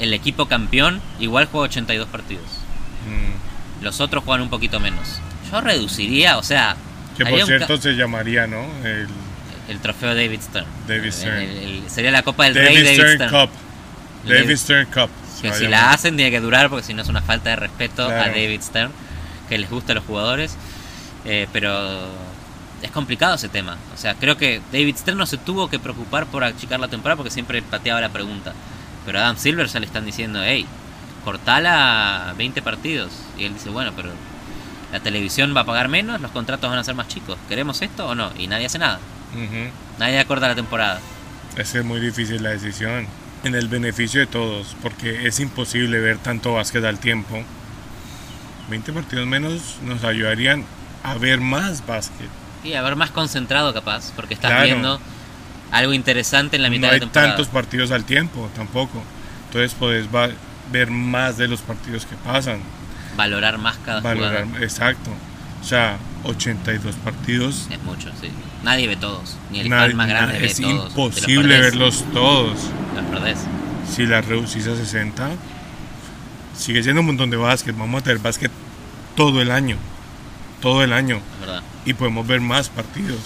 el 0.00 0.12
equipo 0.12 0.46
campeón 0.46 1.00
igual 1.20 1.46
juega 1.46 1.66
82 1.66 2.08
partidos. 2.08 2.44
Mm. 3.06 3.84
Los 3.84 4.00
otros 4.00 4.24
juegan 4.24 4.42
un 4.42 4.50
poquito 4.50 4.80
menos. 4.80 5.20
Yo 5.52 5.60
reduciría, 5.60 6.36
o 6.36 6.42
sea, 6.42 6.76
Que 7.16 7.24
por 7.24 7.44
cierto 7.44 7.76
se 7.76 7.92
llamaría, 7.92 8.48
¿no? 8.48 8.64
El 8.84 9.06
el 9.68 9.78
trofeo 9.80 10.14
David 10.14 10.40
Stern. 10.40 10.66
David 10.86 11.12
Stern. 11.12 11.36
El- 11.38 11.58
el- 11.58 11.90
sería 11.90 12.10
la 12.10 12.22
Copa 12.22 12.44
del 12.44 12.54
David, 12.54 12.66
Rey 12.68 12.82
David 12.84 12.94
Stern, 12.98 13.14
Stern. 13.16 13.30
Cup. 13.30 13.50
David- 14.24 14.40
David 14.42 14.56
Stern 14.56 14.86
Cup. 14.90 15.10
Que 15.42 15.52
si 15.52 15.68
la 15.68 15.92
hacen 15.92 16.16
tiene 16.16 16.30
que 16.32 16.40
durar 16.40 16.68
porque 16.68 16.84
si 16.84 16.94
no 16.94 17.02
es 17.02 17.08
una 17.08 17.22
falta 17.22 17.50
de 17.50 17.56
respeto 17.56 18.04
a. 18.04 18.12
David 18.28 18.60
Stern, 18.60 18.90
que 19.48 19.56
les 19.58 19.70
gusta 19.70 19.92
a 19.92 19.94
los 19.94 20.04
jugadores. 20.04 20.56
Eh, 21.24 21.46
pero 21.52 22.08
es 22.82 22.90
complicado 22.90 23.34
ese 23.34 23.48
tema. 23.48 23.76
O 23.94 23.96
sea, 23.96 24.14
creo 24.14 24.36
que 24.36 24.60
David 24.72 24.96
Stern 24.96 25.16
no 25.18 25.26
se 25.26 25.36
tuvo 25.36 25.68
que 25.68 25.78
preocupar 25.78 26.26
por 26.26 26.42
achicar 26.44 26.80
la 26.80 26.88
temporada 26.88 27.16
porque 27.16 27.30
siempre 27.30 27.62
pateaba 27.62 28.00
la 28.00 28.08
pregunta. 28.08 28.52
Pero 29.06 29.18
a 29.18 29.22
Adam 29.22 29.36
Silver 29.36 29.66
ya 29.68 29.78
le 29.80 29.86
están 29.86 30.04
diciendo, 30.04 30.40
hey, 30.42 30.66
cortala 31.24 32.30
a 32.30 32.32
20 32.34 32.62
partidos. 32.62 33.10
Y 33.38 33.44
él 33.44 33.54
dice, 33.54 33.70
bueno, 33.70 33.92
pero 33.94 34.10
la 34.92 35.00
televisión 35.00 35.54
va 35.56 35.60
a 35.62 35.64
pagar 35.64 35.88
menos, 35.88 36.20
los 36.20 36.30
contratos 36.30 36.68
van 36.70 36.78
a 36.78 36.84
ser 36.84 36.94
más 36.94 37.08
chicos. 37.08 37.38
¿Queremos 37.48 37.80
esto 37.82 38.06
o 38.08 38.14
no? 38.14 38.30
Y 38.38 38.46
nadie 38.46 38.66
hace 38.66 38.78
nada. 38.78 38.98
Ujú. 39.34 39.70
Nadie 39.98 40.18
acorta 40.20 40.48
la 40.48 40.54
temporada. 40.54 41.00
Es 41.56 41.70
que 41.72 41.78
es 41.78 41.84
muy 41.84 42.00
difícil 42.00 42.42
la 42.42 42.50
decisión. 42.50 43.06
En 43.44 43.54
el 43.54 43.68
beneficio 43.68 44.20
de 44.20 44.26
todos, 44.26 44.76
porque 44.82 45.26
es 45.26 45.38
imposible 45.40 46.00
ver 46.00 46.18
tanto 46.18 46.54
básquet 46.54 46.84
al 46.84 46.98
tiempo. 46.98 47.42
20 48.70 48.92
partidos 48.92 49.26
menos 49.26 49.76
nos 49.82 50.04
ayudarían 50.04 50.64
a 51.02 51.14
ver 51.14 51.40
más 51.40 51.86
básquet. 51.86 52.28
Y 52.64 52.74
a 52.74 52.82
ver 52.82 52.96
más 52.96 53.10
concentrado 53.10 53.72
capaz, 53.72 54.12
porque 54.16 54.34
estás 54.34 54.50
Claro. 54.50 54.64
viendo 54.64 55.00
algo 55.70 55.92
interesante 55.92 56.56
en 56.56 56.62
la 56.62 56.70
mitad 56.70 56.82
no 56.82 56.88
de 56.88 56.94
hay 56.94 57.00
la 57.00 57.06
temporada. 57.06 57.28
tantos 57.36 57.48
partidos 57.48 57.90
al 57.92 58.04
tiempo 58.04 58.50
tampoco. 58.56 59.02
Entonces 59.46 59.72
podés 59.74 60.06
ver 60.72 60.90
más 60.90 61.38
de 61.38 61.48
los 61.48 61.60
partidos 61.60 62.04
que 62.06 62.16
pasan. 62.16 62.60
Valorar 63.16 63.58
más 63.58 63.76
cada 63.78 64.00
Valorar, 64.00 64.44
jugador. 64.44 64.62
exacto. 64.62 65.10
O 65.60 65.64
sea, 65.64 65.96
82 66.24 66.94
partidos. 66.96 67.68
Es 67.70 67.82
mucho, 67.82 68.10
sí. 68.20 68.30
Nadie 68.62 68.88
ve 68.88 68.96
todos. 68.96 69.36
Ni 69.50 69.60
el 69.60 69.68
Nadie- 69.68 69.88
fan 69.90 69.96
más 69.96 70.08
grande 70.08 70.38
ve 70.38 70.46
es 70.46 70.60
todos. 70.60 70.76
Los 70.76 70.88
imposible 70.90 71.60
verlos 71.60 72.04
todos. 72.12 72.58
Los 72.94 73.04
perdés. 73.10 73.38
Si 73.94 74.06
la 74.06 74.20
reducís 74.20 74.66
a 74.66 74.76
60, 74.76 75.30
sigue 76.56 76.82
siendo 76.82 77.00
un 77.00 77.06
montón 77.06 77.30
de 77.30 77.36
básquet. 77.36 77.76
Vamos 77.76 78.00
a 78.00 78.04
tener 78.04 78.18
básquet 78.18 78.50
todo 79.16 79.40
el 79.40 79.50
año. 79.50 79.76
Todo 80.60 80.82
el 80.82 80.92
año. 80.92 81.16
Es 81.34 81.40
verdad. 81.46 81.62
Y 81.84 81.94
podemos 81.94 82.26
ver 82.26 82.40
más 82.40 82.68
partidos. 82.68 83.20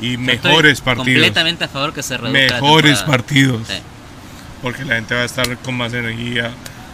Y 0.00 0.12
Yo 0.12 0.18
mejores 0.20 0.78
estoy 0.78 0.94
partidos. 0.94 1.22
Completamente 1.22 1.64
a 1.64 1.68
favor 1.68 1.92
que 1.92 2.02
se 2.02 2.16
reduzca 2.16 2.54
Mejores 2.54 3.02
partidos. 3.02 3.68
Sí. 3.68 3.74
Porque 4.62 4.84
la 4.84 4.96
gente 4.96 5.14
va 5.14 5.22
a 5.22 5.24
estar 5.24 5.56
con 5.58 5.76
más 5.76 5.92
energía. 5.92 6.50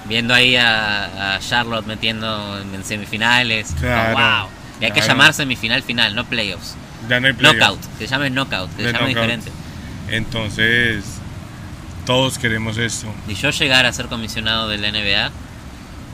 Viendo 0.07 0.35
ahí 0.35 0.57
a, 0.57 1.37
a 1.37 1.39
Charlotte 1.41 1.87
metiendo 1.87 2.61
en, 2.61 2.85
semifinales. 2.85 3.75
Claro, 3.81 4.13
wow. 4.43 4.49
Y 4.81 4.85
hay 4.87 4.91
que 4.93 5.01
llamar 5.01 5.33
semifinal 5.35 5.83
final, 5.83 6.15
no 6.15 6.25
playoffs. 6.25 6.75
Ya 7.09 7.21
no 7.21 7.27
hay 7.29 7.33
playoff. 7.33 7.57
Knockout. 7.59 7.99
Que 7.99 8.07
se 8.07 8.11
llame 8.11 8.31
knockout. 8.31 8.71
Que 8.77 8.83
De 8.83 8.89
se 8.89 8.95
llame 8.95 9.15
knockout. 9.15 9.25
diferente. 9.31 9.53
Entonces, 10.11 11.05
todos 12.07 12.39
queremos 12.39 12.77
esto. 12.79 13.07
Y 13.29 13.35
yo 13.35 13.51
llegar 13.51 13.87
a 13.87 13.93
ser 13.93 14.07
comisionado 14.07 14.69
de 14.69 14.79
la 14.79 14.91
NBA, 14.91 15.31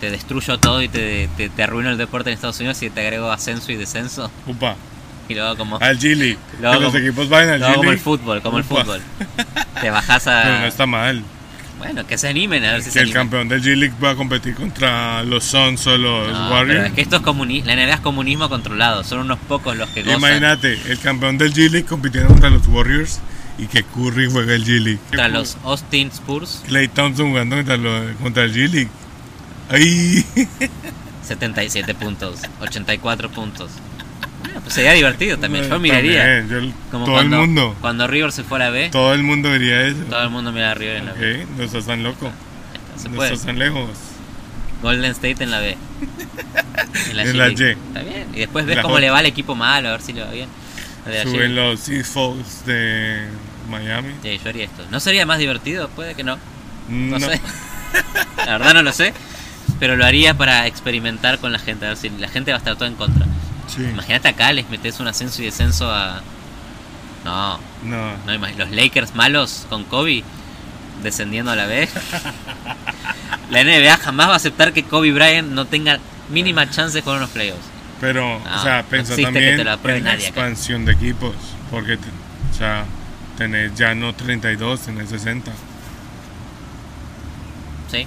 te 0.00 0.10
destruyo 0.10 0.58
todo 0.58 0.82
y 0.82 0.88
te, 0.88 1.28
te, 1.36 1.48
te 1.48 1.62
arruino 1.62 1.90
el 1.90 1.98
deporte 1.98 2.30
en 2.30 2.34
Estados 2.34 2.58
Unidos 2.60 2.80
y 2.82 2.90
te 2.90 3.00
agrego 3.00 3.30
ascenso 3.30 3.70
y 3.72 3.76
descenso. 3.76 4.30
Upa, 4.46 4.76
Y 5.28 5.34
luego 5.34 5.56
como, 5.56 5.78
al 5.78 5.98
Gili. 5.98 6.36
Que 6.60 6.66
hago 6.66 6.80
los 6.80 6.94
equipos 6.94 7.28
vayan 7.28 7.50
al 7.54 7.62
hago 7.64 7.74
como 7.76 7.90
el 7.90 7.96
Gili. 7.98 8.04
fútbol, 8.04 8.42
como 8.42 8.58
el 8.58 8.64
Upa. 8.64 8.84
fútbol. 8.84 9.00
Te 9.80 9.90
bajas 9.90 10.26
a... 10.28 10.42
Pero 10.42 10.58
no 10.60 10.66
está 10.66 10.86
mal. 10.86 11.22
Bueno, 11.80 12.06
que 12.06 12.16
se 12.18 12.28
animen 12.28 12.64
a 12.64 12.72
ver 12.72 12.82
si 12.82 12.86
que 12.88 12.92
se 12.92 13.00
el 13.00 13.12
campeón 13.12 13.48
del 13.48 13.62
G-League 13.62 13.94
va 14.04 14.10
a 14.10 14.14
competir 14.14 14.54
contra 14.54 15.22
los 15.24 15.42
Suns 15.44 15.86
o 15.86 15.96
los 15.98 16.28
No, 16.28 16.34
pero 16.34 16.50
Warriors. 16.54 16.86
es 16.86 16.92
que 16.92 17.00
esto 17.00 17.16
es 17.16 17.22
comunismo, 17.22 17.66
la 17.66 17.74
NBA 17.74 17.94
es 17.94 18.00
comunismo 18.00 18.48
controlado, 18.48 19.02
son 19.02 19.20
unos 19.20 19.38
pocos 19.40 19.76
los 19.76 19.88
que 19.90 20.02
gozan. 20.02 20.18
Imagínate, 20.18 20.78
el 20.88 20.98
campeón 21.00 21.38
del 21.38 21.52
G-League 21.52 21.86
compitiendo 21.86 22.28
contra 22.28 22.50
los 22.50 22.66
Warriors 22.68 23.20
y 23.58 23.66
que 23.66 23.82
Curry 23.82 24.30
juega 24.30 24.54
el 24.54 24.64
G-League. 24.64 24.98
Contra 25.08 25.28
los 25.28 25.56
Austin 25.64 26.08
Spurs, 26.08 26.62
Clay 26.68 26.88
Thompson 26.88 27.30
jugando 27.30 27.56
contra, 27.56 27.78
contra 28.22 28.44
el 28.44 28.54
G-League. 28.54 28.88
Ay, 29.70 30.24
77 31.22 31.94
puntos, 31.94 32.40
84 32.60 33.30
puntos. 33.30 33.70
Pues 34.62 34.74
sería 34.74 34.92
divertido 34.92 35.38
también, 35.38 35.68
yo 35.68 35.78
miraría. 35.78 36.22
También, 36.40 36.70
yo- 36.70 36.74
Como 36.90 37.04
todo 37.04 37.14
cuando, 37.16 37.36
el 37.36 37.46
mundo. 37.46 37.76
Cuando 37.80 38.06
River 38.06 38.32
se 38.32 38.42
fue 38.44 38.58
a 38.58 38.64
la 38.64 38.70
B, 38.70 38.88
Todo 38.90 39.14
el 39.14 39.22
mundo 39.22 39.52
diría 39.52 39.86
eso. 39.86 40.00
todo 40.08 40.22
el 40.22 40.30
mundo 40.30 40.52
mira 40.52 40.70
a 40.72 40.74
River 40.74 40.96
en 40.96 41.06
la 41.06 41.12
B. 41.12 41.42
Ok, 41.44 41.48
no 41.56 41.64
estás 41.64 41.86
tan 41.86 42.02
loco. 42.02 42.30
Se 42.96 43.08
no 43.08 43.16
puede. 43.16 43.32
estás 43.32 43.46
tan 43.46 43.58
lejos. 43.58 43.90
Golden 44.82 45.10
State 45.12 45.42
en 45.44 45.50
la 45.50 45.60
B. 45.60 45.76
En 47.10 47.18
En 47.20 47.38
la. 47.38 47.48
Y. 47.48 47.52
Está 47.54 48.02
bien. 48.02 48.26
Y 48.34 48.38
después 48.40 48.66
ves 48.66 48.76
La 48.76 48.82
cómo 48.82 48.94
J. 48.94 49.00
le 49.02 49.10
va 49.10 49.18
al 49.18 49.26
equipo 49.26 49.54
malo, 49.54 49.88
a 49.88 49.92
ver 49.92 50.00
si 50.02 50.12
le 50.12 50.22
va 50.24 50.30
bien. 50.30 50.48
La 51.06 51.12
la 51.24 51.30
Suben 51.30 51.54
los 51.54 51.80
Sea 51.80 52.04
Falls 52.04 52.64
de 52.66 53.26
Miami. 53.70 54.12
Sí, 54.22 54.40
yo 54.42 54.48
haría 54.50 54.64
esto. 54.64 54.84
¿No 54.90 55.00
sería 55.00 55.24
más 55.26 55.38
divertido? 55.38 55.88
Puede 55.90 56.14
que 56.14 56.24
no. 56.24 56.38
No, 56.88 57.18
No, 57.18 57.20
sé. 57.26 57.40
La 58.46 58.58
verdad 58.58 58.74
no 58.74 58.82
lo 58.82 58.92
sé. 58.92 59.12
Pero 59.78 59.96
lo 59.96 60.04
haría 60.04 60.34
para 60.34 60.66
experimentar 60.66 61.38
con 61.38 61.52
la 61.52 61.58
gente. 61.58 61.86
A 61.86 61.88
ver 61.90 61.96
si 61.96 62.10
la 62.10 62.28
gente 62.28 62.50
va 62.52 62.56
a 62.56 62.58
estar 62.58 62.74
toda 62.76 62.88
en 62.88 62.96
contra. 62.96 63.26
Sí. 63.74 63.82
Imagínate 63.84 64.28
acá, 64.28 64.52
les 64.52 64.68
metes 64.68 64.98
un 65.00 65.06
ascenso 65.08 65.42
y 65.42 65.46
descenso 65.46 65.90
a. 65.90 66.20
No, 67.24 67.58
No. 67.84 68.16
no 68.26 68.48
Los 68.58 68.70
Lakers 68.70 69.14
malos 69.14 69.66
con 69.68 69.84
Kobe 69.84 70.24
descendiendo 71.02 71.50
a 71.52 71.56
la 71.56 71.66
B. 71.66 71.88
La 73.50 73.62
NBA 73.64 73.96
jamás 73.98 74.28
va 74.28 74.32
a 74.34 74.36
aceptar 74.36 74.72
que 74.72 74.84
Kobe 74.84 75.12
Bryant 75.12 75.48
no 75.50 75.66
tenga 75.66 75.98
mínima 76.30 76.68
chance 76.70 77.02
con 77.02 77.16
unos 77.16 77.30
playoffs. 77.30 77.60
Pero, 78.00 78.40
No, 78.44 78.56
o 78.56 78.62
sea, 78.62 78.82
no 78.82 78.88
pensá 78.88 79.12
existe 79.14 79.16
que 79.16 79.24
también 79.24 79.56
te 79.58 79.64
lo 79.64 79.72
apruebe 79.72 79.98
en 79.98 80.04
la 80.04 80.12
nadie 80.12 80.28
acá. 80.28 80.40
expansión 80.40 80.84
de 80.84 80.92
equipos. 80.92 81.34
Porque, 81.70 81.96
te- 81.96 82.08
o 82.08 82.54
sea, 82.56 82.84
tenés 83.36 83.74
ya 83.74 83.94
no 83.94 84.14
32, 84.14 84.80
tenés 84.80 85.10
60. 85.10 85.52
¿Sí? 87.90 88.06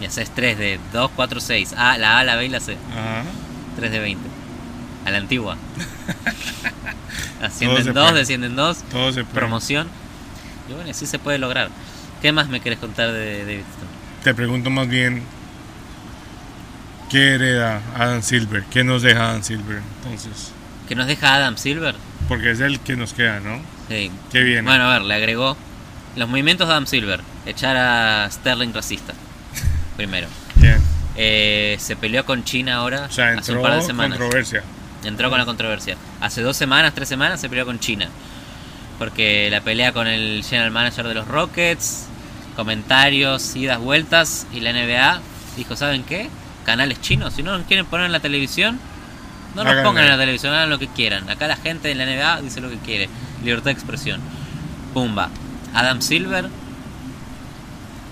Y 0.00 0.04
haces 0.04 0.30
3 0.34 0.58
de 0.58 0.80
2, 0.92 1.10
4, 1.16 1.40
6. 1.40 1.74
A, 1.76 1.96
la 1.98 2.18
A, 2.18 2.24
la 2.24 2.36
B 2.36 2.46
y 2.46 2.48
la 2.48 2.60
C. 2.60 2.76
Ajá. 2.92 3.22
3 3.80 3.90
de 3.92 3.98
20. 3.98 4.28
A 5.06 5.10
la 5.10 5.16
antigua. 5.18 5.56
Ascienden 7.42 7.84
se 7.84 7.92
2, 7.92 8.04
puede. 8.08 8.18
descienden 8.18 8.54
2. 8.56 8.82
Todo 8.90 9.12
se 9.12 9.24
puede. 9.24 9.34
Promoción. 9.34 9.88
Y 10.68 10.74
bueno, 10.74 10.90
así 10.90 11.06
se 11.06 11.18
puede 11.18 11.38
lograr. 11.38 11.70
¿Qué 12.22 12.32
más 12.32 12.48
me 12.48 12.60
querés 12.60 12.78
contar 12.78 13.10
de 13.12 13.40
David 13.40 13.60
Stone? 13.60 13.90
Te 14.22 14.34
pregunto 14.34 14.68
más 14.68 14.86
bien, 14.88 15.22
¿qué 17.10 17.34
hereda 17.34 17.80
Adam 17.96 18.22
Silver? 18.22 18.62
¿Qué 18.70 18.84
nos 18.84 19.02
deja 19.02 19.30
Adam 19.30 19.42
Silver? 19.42 19.80
Entonces, 20.04 20.52
¿Que 20.88 20.94
nos 20.94 21.06
deja 21.06 21.34
Adam 21.34 21.56
Silver? 21.56 21.94
porque 22.28 22.50
es 22.52 22.60
el 22.60 22.78
que 22.80 22.96
nos 22.96 23.12
queda, 23.14 23.40
¿no? 23.40 23.60
Sí. 23.88 24.10
¿Qué 24.30 24.42
viene? 24.44 24.62
Bueno, 24.62 24.84
a 24.84 24.92
ver, 24.92 25.02
le 25.02 25.14
agregó 25.14 25.56
los 26.16 26.28
movimientos 26.28 26.68
de 26.68 26.74
Adam 26.74 26.86
Silver. 26.86 27.20
Echar 27.46 27.76
a 27.76 28.30
Sterling 28.30 28.72
racista. 28.72 29.14
Primero. 29.96 30.28
Bien. 30.56 30.78
Eh, 31.16 31.76
se 31.80 31.96
peleó 31.96 32.24
con 32.24 32.44
China 32.44 32.76
ahora 32.76 33.06
O 33.10 33.12
sea, 33.12 33.30
hace 33.30 33.52
un 33.52 33.58
entró 33.58 33.62
par 33.62 33.80
de 33.80 33.82
semanas. 33.86 34.18
controversia. 34.18 34.62
Entró 35.04 35.28
con 35.30 35.38
la 35.38 35.44
controversia. 35.44 35.96
Hace 36.20 36.42
dos 36.42 36.56
semanas, 36.56 36.94
tres 36.94 37.08
semanas 37.08 37.40
se 37.40 37.48
peleó 37.48 37.66
con 37.66 37.78
China. 37.80 38.08
Porque 38.98 39.48
la 39.50 39.60
pelea 39.62 39.92
con 39.92 40.06
el 40.06 40.44
general 40.44 40.70
manager 40.70 41.08
de 41.08 41.14
los 41.14 41.26
Rockets, 41.26 42.06
comentarios, 42.54 43.56
idas, 43.56 43.78
vueltas, 43.78 44.46
y 44.52 44.60
la 44.60 44.72
NBA 44.72 45.20
dijo, 45.56 45.74
¿saben 45.76 46.04
qué? 46.04 46.28
Canales 46.66 47.00
chinos, 47.00 47.32
si 47.34 47.42
no 47.42 47.56
nos 47.56 47.66
quieren 47.66 47.86
poner 47.86 48.06
en 48.06 48.12
la 48.12 48.20
televisión, 48.20 48.78
no 49.54 49.64
nos 49.64 49.72
Háganle. 49.72 49.88
pongan 49.88 50.04
en 50.04 50.10
la 50.10 50.18
televisión, 50.18 50.52
hagan 50.54 50.68
lo 50.70 50.78
que 50.78 50.86
quieran. 50.88 51.28
Acá 51.30 51.48
la 51.48 51.56
gente 51.56 51.88
de 51.88 51.94
la 51.94 52.04
NBA 52.04 52.42
dice 52.42 52.60
lo 52.60 52.68
que 52.68 52.76
quiere. 52.78 53.08
Libertad 53.42 53.66
de 53.66 53.72
expresión. 53.72 54.20
Pumba. 54.92 55.30
Adam 55.74 56.02
Silver 56.02 56.48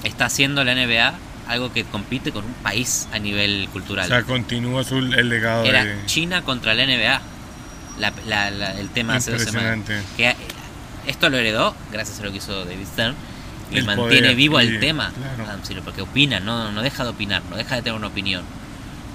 está 0.05 0.25
haciendo 0.27 0.65
la 0.65 0.75
NBA 0.75 1.13
algo 1.49 1.73
que 1.73 1.85
compite 1.85 2.31
con 2.33 2.45
un 2.45 2.53
país 2.55 3.09
a 3.13 3.19
nivel 3.19 3.67
O 3.69 3.73
cultural. 3.73 4.07
sea, 4.09 4.23
continúa 4.23 4.85
su, 4.85 4.99
el 4.99 5.29
legado 5.29 5.65
Era 5.65 5.85
de... 5.85 6.07
China 6.07 6.43
contra 6.43 6.75
la 6.75 6.85
NBA. 6.87 7.21
La- 7.99 8.13
la- 8.27 8.51
la- 8.51 8.79
el 8.79 8.91
tema 8.91 9.17
hace 9.17 9.33
dos 9.33 9.43
semanas. 9.43 9.79
Que, 10.17 10.31
eh, 10.31 10.37
esto 11.07 11.31
lo 11.31 11.39
heredó 11.39 11.75
gracias 11.91 12.21
a 12.21 12.25
lo 12.25 12.31
que 12.31 12.39
hizo 12.39 12.65
David 12.65 12.87
Stern. 12.87 13.15
Y 13.71 13.79
El 13.79 13.85
mantiene 13.85 14.21
poder, 14.21 14.35
vivo 14.37 14.61
el 14.61 14.81
tema. 14.81 15.11
claro. 15.15 15.45
Adam 15.45 15.63
Silver, 15.65 15.83
porque 15.85 16.01
opina, 16.03 16.41
no, 16.41 16.71
no 16.73 16.81
deja 16.83 17.03
de 17.05 17.11
opinar, 17.11 17.43
no 17.51 17.57
deja 17.57 17.75
de 17.77 17.83
tener 17.83 17.99
una 17.99 18.07
opinión. 18.07 18.43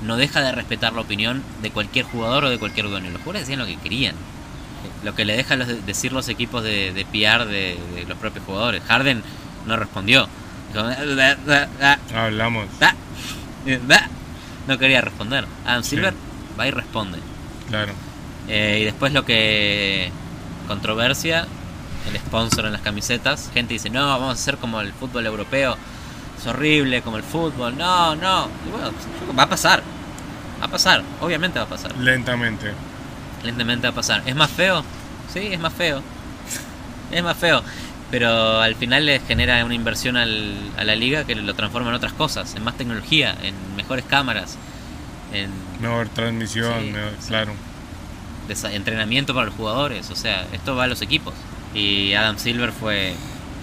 No 0.03 0.17
deja 0.17 0.41
de 0.41 0.51
respetar 0.51 0.93
la 0.93 1.01
opinión 1.01 1.41
de 1.61 1.71
cualquier 1.71 2.05
jugador 2.05 2.45
o 2.45 2.49
de 2.49 2.59
cualquier 2.59 2.87
dueño. 2.89 3.09
Los 3.09 3.21
jugadores 3.21 3.41
decían 3.47 3.59
lo 3.59 3.65
que 3.65 3.77
querían. 3.77 4.15
Lo 5.03 5.15
que 5.15 5.23
le 5.25 5.35
deja 5.37 5.55
los- 5.55 5.85
decir 5.85 6.11
los 6.13 6.27
equipos 6.29 6.63
de, 6.63 6.91
de 6.93 7.05
PR 7.05 7.45
de, 7.45 7.77
de 7.95 8.05
los 8.07 8.17
propios 8.17 8.45
jugadores. 8.45 8.83
Harden 8.87 9.23
no 9.65 9.77
respondió. 9.77 10.27
Dijo, 10.73 10.83
"Da, 11.15 11.35
da, 11.35 11.67
da, 11.79 11.99
Hablamos. 12.25 12.65
da". 12.79 12.95
No 14.67 14.77
quería 14.77 15.01
responder. 15.01 15.45
Adam 15.65 15.83
Sí. 15.83 15.91
Silver 15.91 16.13
va 16.59 16.67
y 16.67 16.71
responde. 16.71 17.19
Claro. 17.69 17.91
Eh, 18.47 18.79
y 18.81 18.85
después 18.85 19.13
lo 19.13 19.23
que 19.25 20.09
controversia, 20.67 21.47
el 22.09 22.17
sponsor 22.17 22.65
en 22.65 22.73
las 22.73 22.81
camisetas, 22.81 23.49
gente 23.53 23.73
dice, 23.73 23.89
no, 23.89 24.05
vamos 24.07 24.29
a 24.29 24.31
hacer 24.33 24.57
como 24.57 24.81
el 24.81 24.91
fútbol 24.93 25.25
europeo, 25.25 25.77
es 26.39 26.45
horrible 26.47 27.01
como 27.01 27.17
el 27.17 27.23
fútbol, 27.23 27.77
no, 27.77 28.15
no, 28.15 28.47
y 28.67 28.71
bueno, 28.71 28.91
va 29.37 29.43
a 29.43 29.49
pasar, 29.49 29.81
va 30.61 30.65
a 30.65 30.69
pasar, 30.69 31.03
obviamente 31.21 31.59
va 31.59 31.65
a 31.65 31.69
pasar, 31.69 31.95
Lentamente. 31.97 32.71
lentamente 33.43 33.87
va 33.87 33.91
a 33.91 33.95
pasar. 33.95 34.23
¿Es 34.25 34.35
más 34.35 34.49
feo? 34.49 34.83
Sí, 35.33 35.39
es 35.51 35.59
más 35.59 35.73
feo, 35.73 36.01
es 37.11 37.23
más 37.23 37.37
feo, 37.37 37.61
pero 38.13 38.61
al 38.61 38.75
final 38.75 39.07
le 39.07 39.19
genera 39.21 39.65
una 39.65 39.73
inversión 39.73 40.17
al- 40.17 40.53
a 40.77 40.83
la 40.83 40.95
liga 40.95 41.23
que 41.23 41.33
lo 41.33 41.51
transforma 41.55 41.89
en 41.89 41.95
otras 41.95 42.13
cosas, 42.13 42.53
en 42.53 42.63
más 42.63 42.77
tecnología, 42.77 43.35
en 43.41 43.55
mejores 43.75 44.05
cámaras, 44.07 44.55
en 45.33 45.49
Mejor 45.81 46.09
transmisión, 46.09 46.71
Sí, 46.79 46.91
mejor- 46.91 47.11
sí. 47.19 47.27
claro. 47.29 47.53
entrenamiento 48.71 49.33
para 49.33 49.47
los 49.47 49.55
jugadores, 49.55 50.11
o 50.11 50.15
sea, 50.15 50.45
esto 50.53 50.75
va 50.75 50.83
a 50.83 50.87
los 50.87 51.01
equipos. 51.01 51.33
Y 51.73 52.13
Adam 52.13 52.37
Silver 52.37 52.71
fue 52.71 53.15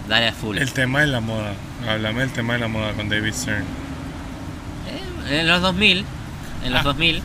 dale 0.08 0.26
a 0.26 0.32
full. 0.32 0.58
El 0.58 0.72
tema 0.72 1.02
de 1.02 1.06
la 1.06 1.20
moda. 1.20 1.52
Háblame 1.88 2.22
del 2.22 2.32
tema 2.32 2.54
de 2.54 2.58
la 2.58 2.66
moda 2.66 2.92
con 2.94 3.08
David 3.08 3.32
Stern. 3.32 3.64
Eh, 5.28 5.40
en 5.42 5.46
los 5.46 5.62
2000, 5.62 6.04
en 6.64 6.72
los 6.72 6.80
Ah. 6.80 6.84
2000, 6.84 7.22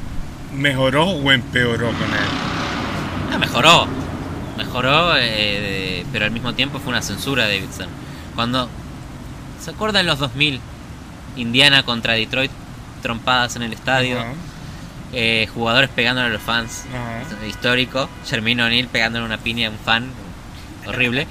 ¿Mejoró 0.53 1.05
o 1.05 1.31
empeoró 1.31 1.87
con 1.87 1.95
él? 2.13 2.29
ah, 3.33 3.37
mejoró, 3.39 3.87
mejoró, 4.57 5.13
eh, 5.17 6.05
pero 6.11 6.25
al 6.25 6.31
mismo 6.31 6.53
tiempo 6.53 6.79
fue 6.79 6.89
una 6.89 7.01
censura 7.01 7.45
de 7.45 7.59
Davidson. 7.59 7.89
Cuando, 8.35 8.69
¿se 9.61 9.71
acuerdan 9.71 10.05
los 10.05 10.19
2000? 10.19 10.59
Indiana 11.37 11.83
contra 11.83 12.13
Detroit, 12.13 12.51
trompadas 13.01 13.55
en 13.55 13.63
el 13.63 13.73
estadio, 13.73 14.17
eh, 15.13 15.47
jugadores 15.53 15.89
pegándole 15.89 16.27
a 16.27 16.31
los 16.31 16.41
fans, 16.41 16.85
ajá. 16.89 17.45
histórico, 17.45 18.09
Shermino 18.25 18.65
O'Neill 18.65 18.87
pegándole 18.87 19.25
una 19.25 19.37
piña 19.37 19.67
a 19.67 19.71
un 19.71 19.77
fan, 19.77 20.09
horrible. 20.87 21.27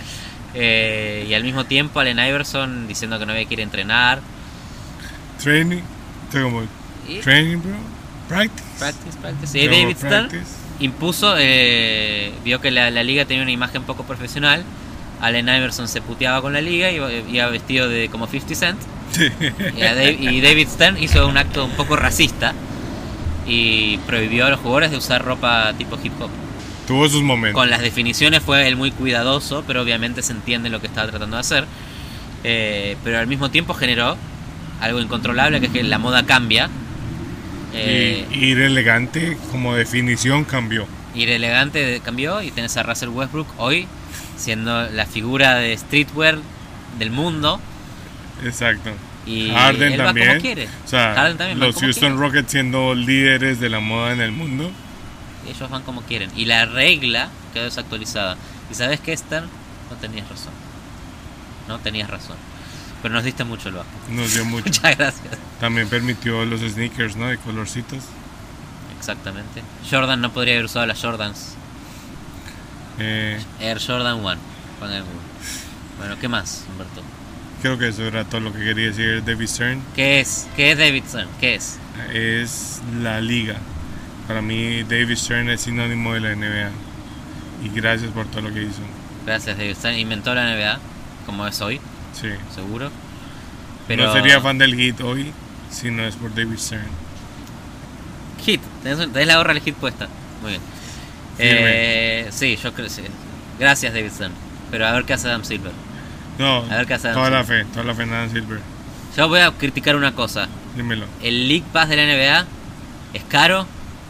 Eh, 0.54 1.26
y 1.28 1.34
al 1.34 1.42
mismo 1.42 1.64
tiempo 1.64 1.98
Allen 1.98 2.18
Iverson 2.18 2.86
diciendo 2.86 3.18
que 3.18 3.26
no 3.26 3.32
había 3.32 3.44
que 3.46 3.54
ir 3.54 3.60
a 3.60 3.64
entrenar. 3.64 4.20
Training. 5.42 5.82
Como, 6.30 6.62
training, 7.22 7.58
bro. 7.58 7.74
Practice. 8.28 8.78
practice, 8.78 9.18
practice. 9.18 9.58
Y 9.58 9.68
David 9.68 9.96
practice. 9.96 10.63
Impuso, 10.84 11.34
eh, 11.38 12.32
vio 12.44 12.60
que 12.60 12.70
la, 12.70 12.90
la 12.90 13.02
liga 13.02 13.24
tenía 13.24 13.42
una 13.42 13.52
imagen 13.52 13.82
poco 13.82 14.04
profesional. 14.04 14.64
Allen 15.20 15.48
Iverson 15.48 15.88
se 15.88 16.02
puteaba 16.02 16.42
con 16.42 16.52
la 16.52 16.60
liga 16.60 16.90
y 16.90 16.96
iba, 16.96 17.10
iba 17.12 17.46
vestido 17.48 17.88
de 17.88 18.08
como 18.08 18.26
50 18.26 18.54
Cent. 18.54 18.78
Sí. 19.12 19.28
Y, 19.76 19.82
a 19.82 19.94
Dave- 19.94 20.18
y 20.20 20.40
David 20.40 20.68
Stern 20.68 21.02
hizo 21.02 21.26
un 21.28 21.36
acto 21.38 21.64
un 21.64 21.70
poco 21.72 21.96
racista 21.96 22.52
y 23.46 23.98
prohibió 23.98 24.46
a 24.46 24.50
los 24.50 24.60
jugadores 24.60 24.90
de 24.90 24.96
usar 24.96 25.24
ropa 25.24 25.72
tipo 25.78 25.98
hip 26.02 26.12
hop. 26.20 26.30
Tuvo 26.86 27.08
sus 27.08 27.22
momentos. 27.22 27.58
Con 27.60 27.70
las 27.70 27.80
definiciones 27.80 28.42
fue 28.42 28.66
él 28.68 28.76
muy 28.76 28.90
cuidadoso, 28.90 29.64
pero 29.66 29.82
obviamente 29.82 30.22
se 30.22 30.32
entiende 30.32 30.68
lo 30.68 30.80
que 30.80 30.86
estaba 30.88 31.08
tratando 31.08 31.36
de 31.36 31.40
hacer. 31.40 31.64
Eh, 32.42 32.96
pero 33.04 33.18
al 33.18 33.26
mismo 33.26 33.50
tiempo 33.50 33.72
generó 33.74 34.16
algo 34.80 35.00
incontrolable, 35.00 35.60
que 35.60 35.66
es 35.66 35.72
que 35.72 35.82
la 35.82 35.98
moda 35.98 36.24
cambia. 36.26 36.68
Eh, 37.74 38.26
Y 38.30 38.44
ir 38.46 38.60
elegante 38.60 39.36
como 39.50 39.74
definición 39.74 40.44
cambió. 40.44 40.86
ir 41.14 41.30
elegante 41.30 42.00
cambió 42.04 42.42
y 42.42 42.50
tenés 42.50 42.76
a 42.76 42.82
Russell 42.82 43.08
Westbrook 43.10 43.48
hoy 43.58 43.86
siendo 44.36 44.88
la 44.90 45.06
figura 45.06 45.54
de 45.56 45.76
streetwear 45.76 46.38
del 46.98 47.10
mundo. 47.10 47.60
Exacto. 48.44 48.90
Y 49.26 49.50
Harden 49.50 49.92
él 49.94 50.00
va 50.00 50.04
también. 50.06 50.38
O 50.84 50.88
sea, 50.88 51.14
Harden 51.14 51.38
también 51.38 51.60
va 51.60 51.66
los 51.66 51.76
Houston. 51.76 52.18
Rockets 52.18 52.50
siendo 52.52 52.94
líderes 52.94 53.58
de 53.60 53.68
la 53.70 53.80
moda 53.80 54.12
en 54.12 54.20
el 54.20 54.32
mundo. 54.32 54.70
Ellos 55.48 55.70
van 55.70 55.82
como 55.82 56.02
quieren. 56.02 56.30
Y 56.36 56.44
la 56.46 56.66
regla 56.66 57.28
quedó 57.52 57.64
desactualizada. 57.64 58.36
¿Y 58.70 58.74
sabes 58.74 59.00
qué, 59.00 59.16
Stern? 59.16 59.46
No 59.90 59.96
tenías 59.96 60.28
razón. 60.28 60.52
No 61.68 61.78
tenías 61.78 62.10
razón. 62.10 62.36
Pero 63.04 63.16
nos 63.16 63.24
diste 63.24 63.44
mucho 63.44 63.68
el 63.68 63.74
básquet. 63.74 64.08
Nos 64.08 64.32
dio 64.32 64.46
mucho. 64.46 64.64
Muchas 64.64 64.96
gracias. 64.96 65.38
También 65.60 65.90
permitió 65.90 66.42
los 66.46 66.62
sneakers, 66.62 67.16
¿no? 67.16 67.26
De 67.26 67.36
colorcitos. 67.36 68.02
Exactamente. 68.98 69.62
Jordan 69.90 70.22
no 70.22 70.32
podría 70.32 70.54
haber 70.54 70.64
usado 70.64 70.86
las 70.86 71.02
Jordans. 71.02 71.54
Eh, 72.98 73.38
Air 73.60 73.78
Jordan 73.78 74.20
1. 74.20 74.36
Pongan 74.80 74.96
en 74.96 75.02
Google. 75.02 75.20
Bueno, 75.98 76.16
¿qué 76.18 76.28
más, 76.28 76.64
Humberto? 76.70 77.02
creo 77.60 77.78
que 77.78 77.88
eso 77.88 78.04
era 78.04 78.24
todo 78.24 78.40
lo 78.40 78.54
que 78.54 78.60
quería 78.60 78.86
decir 78.86 79.22
David 79.22 79.48
Stern. 79.48 79.82
¿Qué 79.94 80.20
es? 80.20 80.48
¿Qué 80.56 80.70
es 80.70 80.78
Davidson? 80.78 81.28
¿Qué 81.38 81.56
es? 81.56 81.78
Es 82.10 82.80
la 83.02 83.20
liga. 83.20 83.56
Para 84.26 84.40
mí 84.40 84.82
David 84.82 85.16
Stern 85.16 85.50
es 85.50 85.60
sinónimo 85.60 86.14
de 86.14 86.20
la 86.20 86.34
NBA. 86.34 86.70
Y 87.66 87.68
gracias 87.68 88.10
por 88.12 88.24
todo 88.28 88.40
lo 88.40 88.54
que 88.54 88.62
hizo. 88.62 88.80
Gracias, 89.26 89.58
Davidson. 89.58 89.92
Inventó 89.92 90.34
la 90.34 90.54
NBA, 90.54 90.78
como 91.26 91.46
es 91.46 91.60
hoy, 91.60 91.80
Sí. 92.20 92.28
seguro. 92.54 92.90
Pero... 93.86 94.06
No 94.06 94.12
sería 94.12 94.40
fan 94.40 94.58
del 94.58 94.74
hit 94.74 95.00
hoy 95.00 95.32
si 95.70 95.90
no 95.90 96.04
es 96.04 96.16
por 96.16 96.34
David 96.34 96.58
Stern. 96.58 96.86
Hit, 98.44 98.60
tenés, 98.82 98.98
tenés 99.12 99.26
la 99.26 99.36
gorra 99.36 99.54
del 99.54 99.62
hit 99.62 99.74
puesta. 99.74 100.08
Muy 100.42 100.52
bien. 100.52 100.62
Eh, 101.38 102.28
sí, 102.30 102.56
yo 102.62 102.72
creo 102.72 102.88
sí. 102.88 103.02
Gracias, 103.58 103.92
Davidson. 103.92 104.32
Pero 104.70 104.86
a 104.86 104.92
ver 104.92 105.04
qué 105.04 105.14
hace 105.14 105.28
Adam 105.28 105.44
Silver. 105.44 105.72
No, 106.38 106.58
A 106.70 106.76
ver 106.76 106.86
qué 106.86 106.94
hace 106.94 107.12
toda 107.12 107.30
la 107.30 107.38
Adam 107.38 107.46
fe, 107.46 107.64
toda 107.72 107.84
la 107.84 107.94
fe 107.94 108.02
en 108.02 108.12
Adam 108.12 108.30
Silver. 108.30 108.60
Yo 109.16 109.28
voy 109.28 109.40
a 109.40 109.50
criticar 109.52 109.94
una 109.96 110.14
cosa. 110.14 110.48
Dímelo. 110.76 111.06
El 111.22 111.48
League 111.48 111.64
Pass 111.72 111.88
de 111.88 111.96
la 111.96 112.04
NBA 112.04 112.46
es 113.14 113.22
caro, 113.28 113.66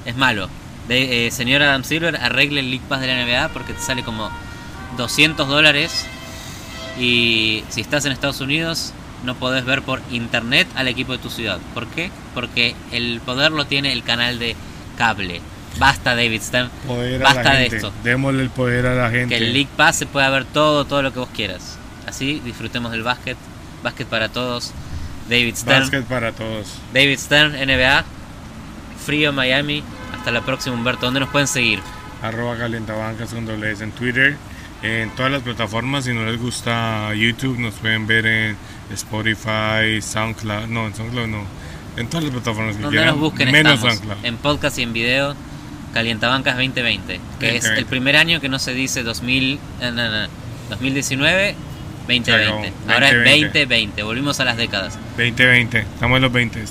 es 0.07 0.17
malo. 0.17 0.49
De, 0.89 1.27
eh, 1.27 1.31
señor 1.31 1.63
Adam 1.63 1.85
Silver, 1.85 2.17
arregle 2.17 2.61
el 2.61 2.71
League 2.71 2.85
Pass 2.89 3.01
de 3.01 3.09
la 3.09 3.25
NBA 3.25 3.49
porque 3.51 3.75
te 3.75 3.81
sale 3.81 4.03
como 4.03 4.31
200 4.97 5.47
dólares. 5.47 6.07
Y 6.99 7.65
si 7.69 7.81
estás 7.81 8.05
en 8.05 8.13
Estados 8.13 8.41
Unidos, 8.41 8.93
no 9.25 9.35
podés 9.35 9.65
ver 9.65 9.83
por 9.83 10.01
internet 10.11 10.69
al 10.75 10.89
equipo 10.89 11.13
de 11.13 11.19
tu 11.19 11.31
ciudad. 11.31 11.59
¿Por 11.73 11.87
qué? 11.89 12.11
Porque 12.35 12.75
el 12.93 13.21
poder 13.25 13.53
lo 13.53 13.67
tiene 13.67 13.93
el 13.93 14.03
canal 14.05 14.39
de 14.39 14.55
cable. 14.97 15.41
Basta, 15.79 16.15
David 16.15 16.41
Stern. 16.41 16.71
Poder 16.87 17.21
a 17.23 17.25
Basta 17.25 17.43
la 17.43 17.51
de 17.55 17.61
gente. 17.63 17.77
esto. 17.77 17.93
Démosle 18.05 18.43
el 18.43 18.51
poder 18.51 18.87
a 18.87 18.95
la 18.95 19.11
gente. 19.11 19.37
Que 19.37 19.45
el 19.45 19.53
League 19.53 19.71
Pass 19.77 19.97
se 19.97 20.07
pueda 20.07 20.31
ver 20.31 20.45
todo, 20.45 20.85
todo 20.85 21.03
lo 21.03 21.13
que 21.13 21.19
vos 21.19 21.29
quieras. 21.35 21.79
Así 22.07 22.41
disfrutemos 22.45 22.93
del 22.93 23.03
básquet. 23.03 23.37
Básquet 23.83 24.07
para 24.07 24.29
todos. 24.29 24.73
David 25.29 25.57
Stern. 25.57 25.81
Básquet 25.81 26.05
para 26.05 26.33
todos. 26.33 26.69
David 26.93 27.19
Stern, 27.19 27.53
NBA. 27.55 28.05
Frío 29.05 29.33
Miami. 29.33 29.83
Hasta 30.17 30.31
la 30.31 30.43
próxima, 30.43 30.77
Humberto. 30.77 31.07
¿Dónde 31.07 31.21
nos 31.21 31.31
pueden 31.31 31.49
seguir? 31.49 31.81
Arroba 32.23 32.57
calientabancas 32.57 33.31
con 33.35 33.45
doble 33.45 33.73
S 33.73 33.83
en 33.83 33.91
Twitter. 33.93 34.37
En 34.85 35.09
todas 35.17 35.33
las 35.33 35.43
plataformas. 35.43 36.05
Si 36.05 36.13
no 36.13 36.27
les 36.27 36.39
gusta 36.39 37.15
YouTube, 37.15 37.59
nos 37.59 37.73
pueden 37.75 38.07
ver 38.07 38.27
en 38.27 38.57
Spotify, 38.93 40.03
SoundCloud. 40.03 40.67
No, 40.67 40.87
en 40.87 40.95
SoundCloud 40.95 41.27
no. 41.27 41.43
En 41.97 42.07
todas 42.09 42.25
las 42.25 42.33
plataformas 42.35 42.77
que 42.77 42.83
Donde 42.83 42.99
quieran. 42.99 43.15
nos 43.15 43.21
busquen 43.21 43.51
menos 43.51 43.75
estamos. 43.77 43.97
SoundCloud. 43.97 44.25
En 44.27 44.37
podcast 44.37 44.79
y 44.79 44.83
en 44.83 44.93
video. 44.93 45.35
Calientabancas 45.95 46.57
2020. 46.57 47.21
Que 47.41 47.57
es 47.57 47.63
2020. 47.63 47.81
el 47.81 47.87
primer 47.87 48.17
año 48.17 48.41
que 48.43 48.51
no 48.51 48.59
se 48.59 48.75
dice 48.75 49.03
2000, 49.03 49.59
eh, 49.81 49.91
no, 49.91 50.11
no, 50.11 50.29
2019, 50.69 51.55
2020. 52.07 52.31
Se 52.31 52.45
acabó. 52.45 52.65
Ahora 52.93 53.09
es 53.09 53.15
2020. 53.15 53.59
2020. 53.61 54.03
Volvimos 54.03 54.41
a 54.41 54.45
las 54.45 54.59
décadas. 54.59 54.99
2020. 55.17 55.79
Estamos 55.79 56.17
en 56.17 56.23
los 56.23 56.33
20. 56.33 56.65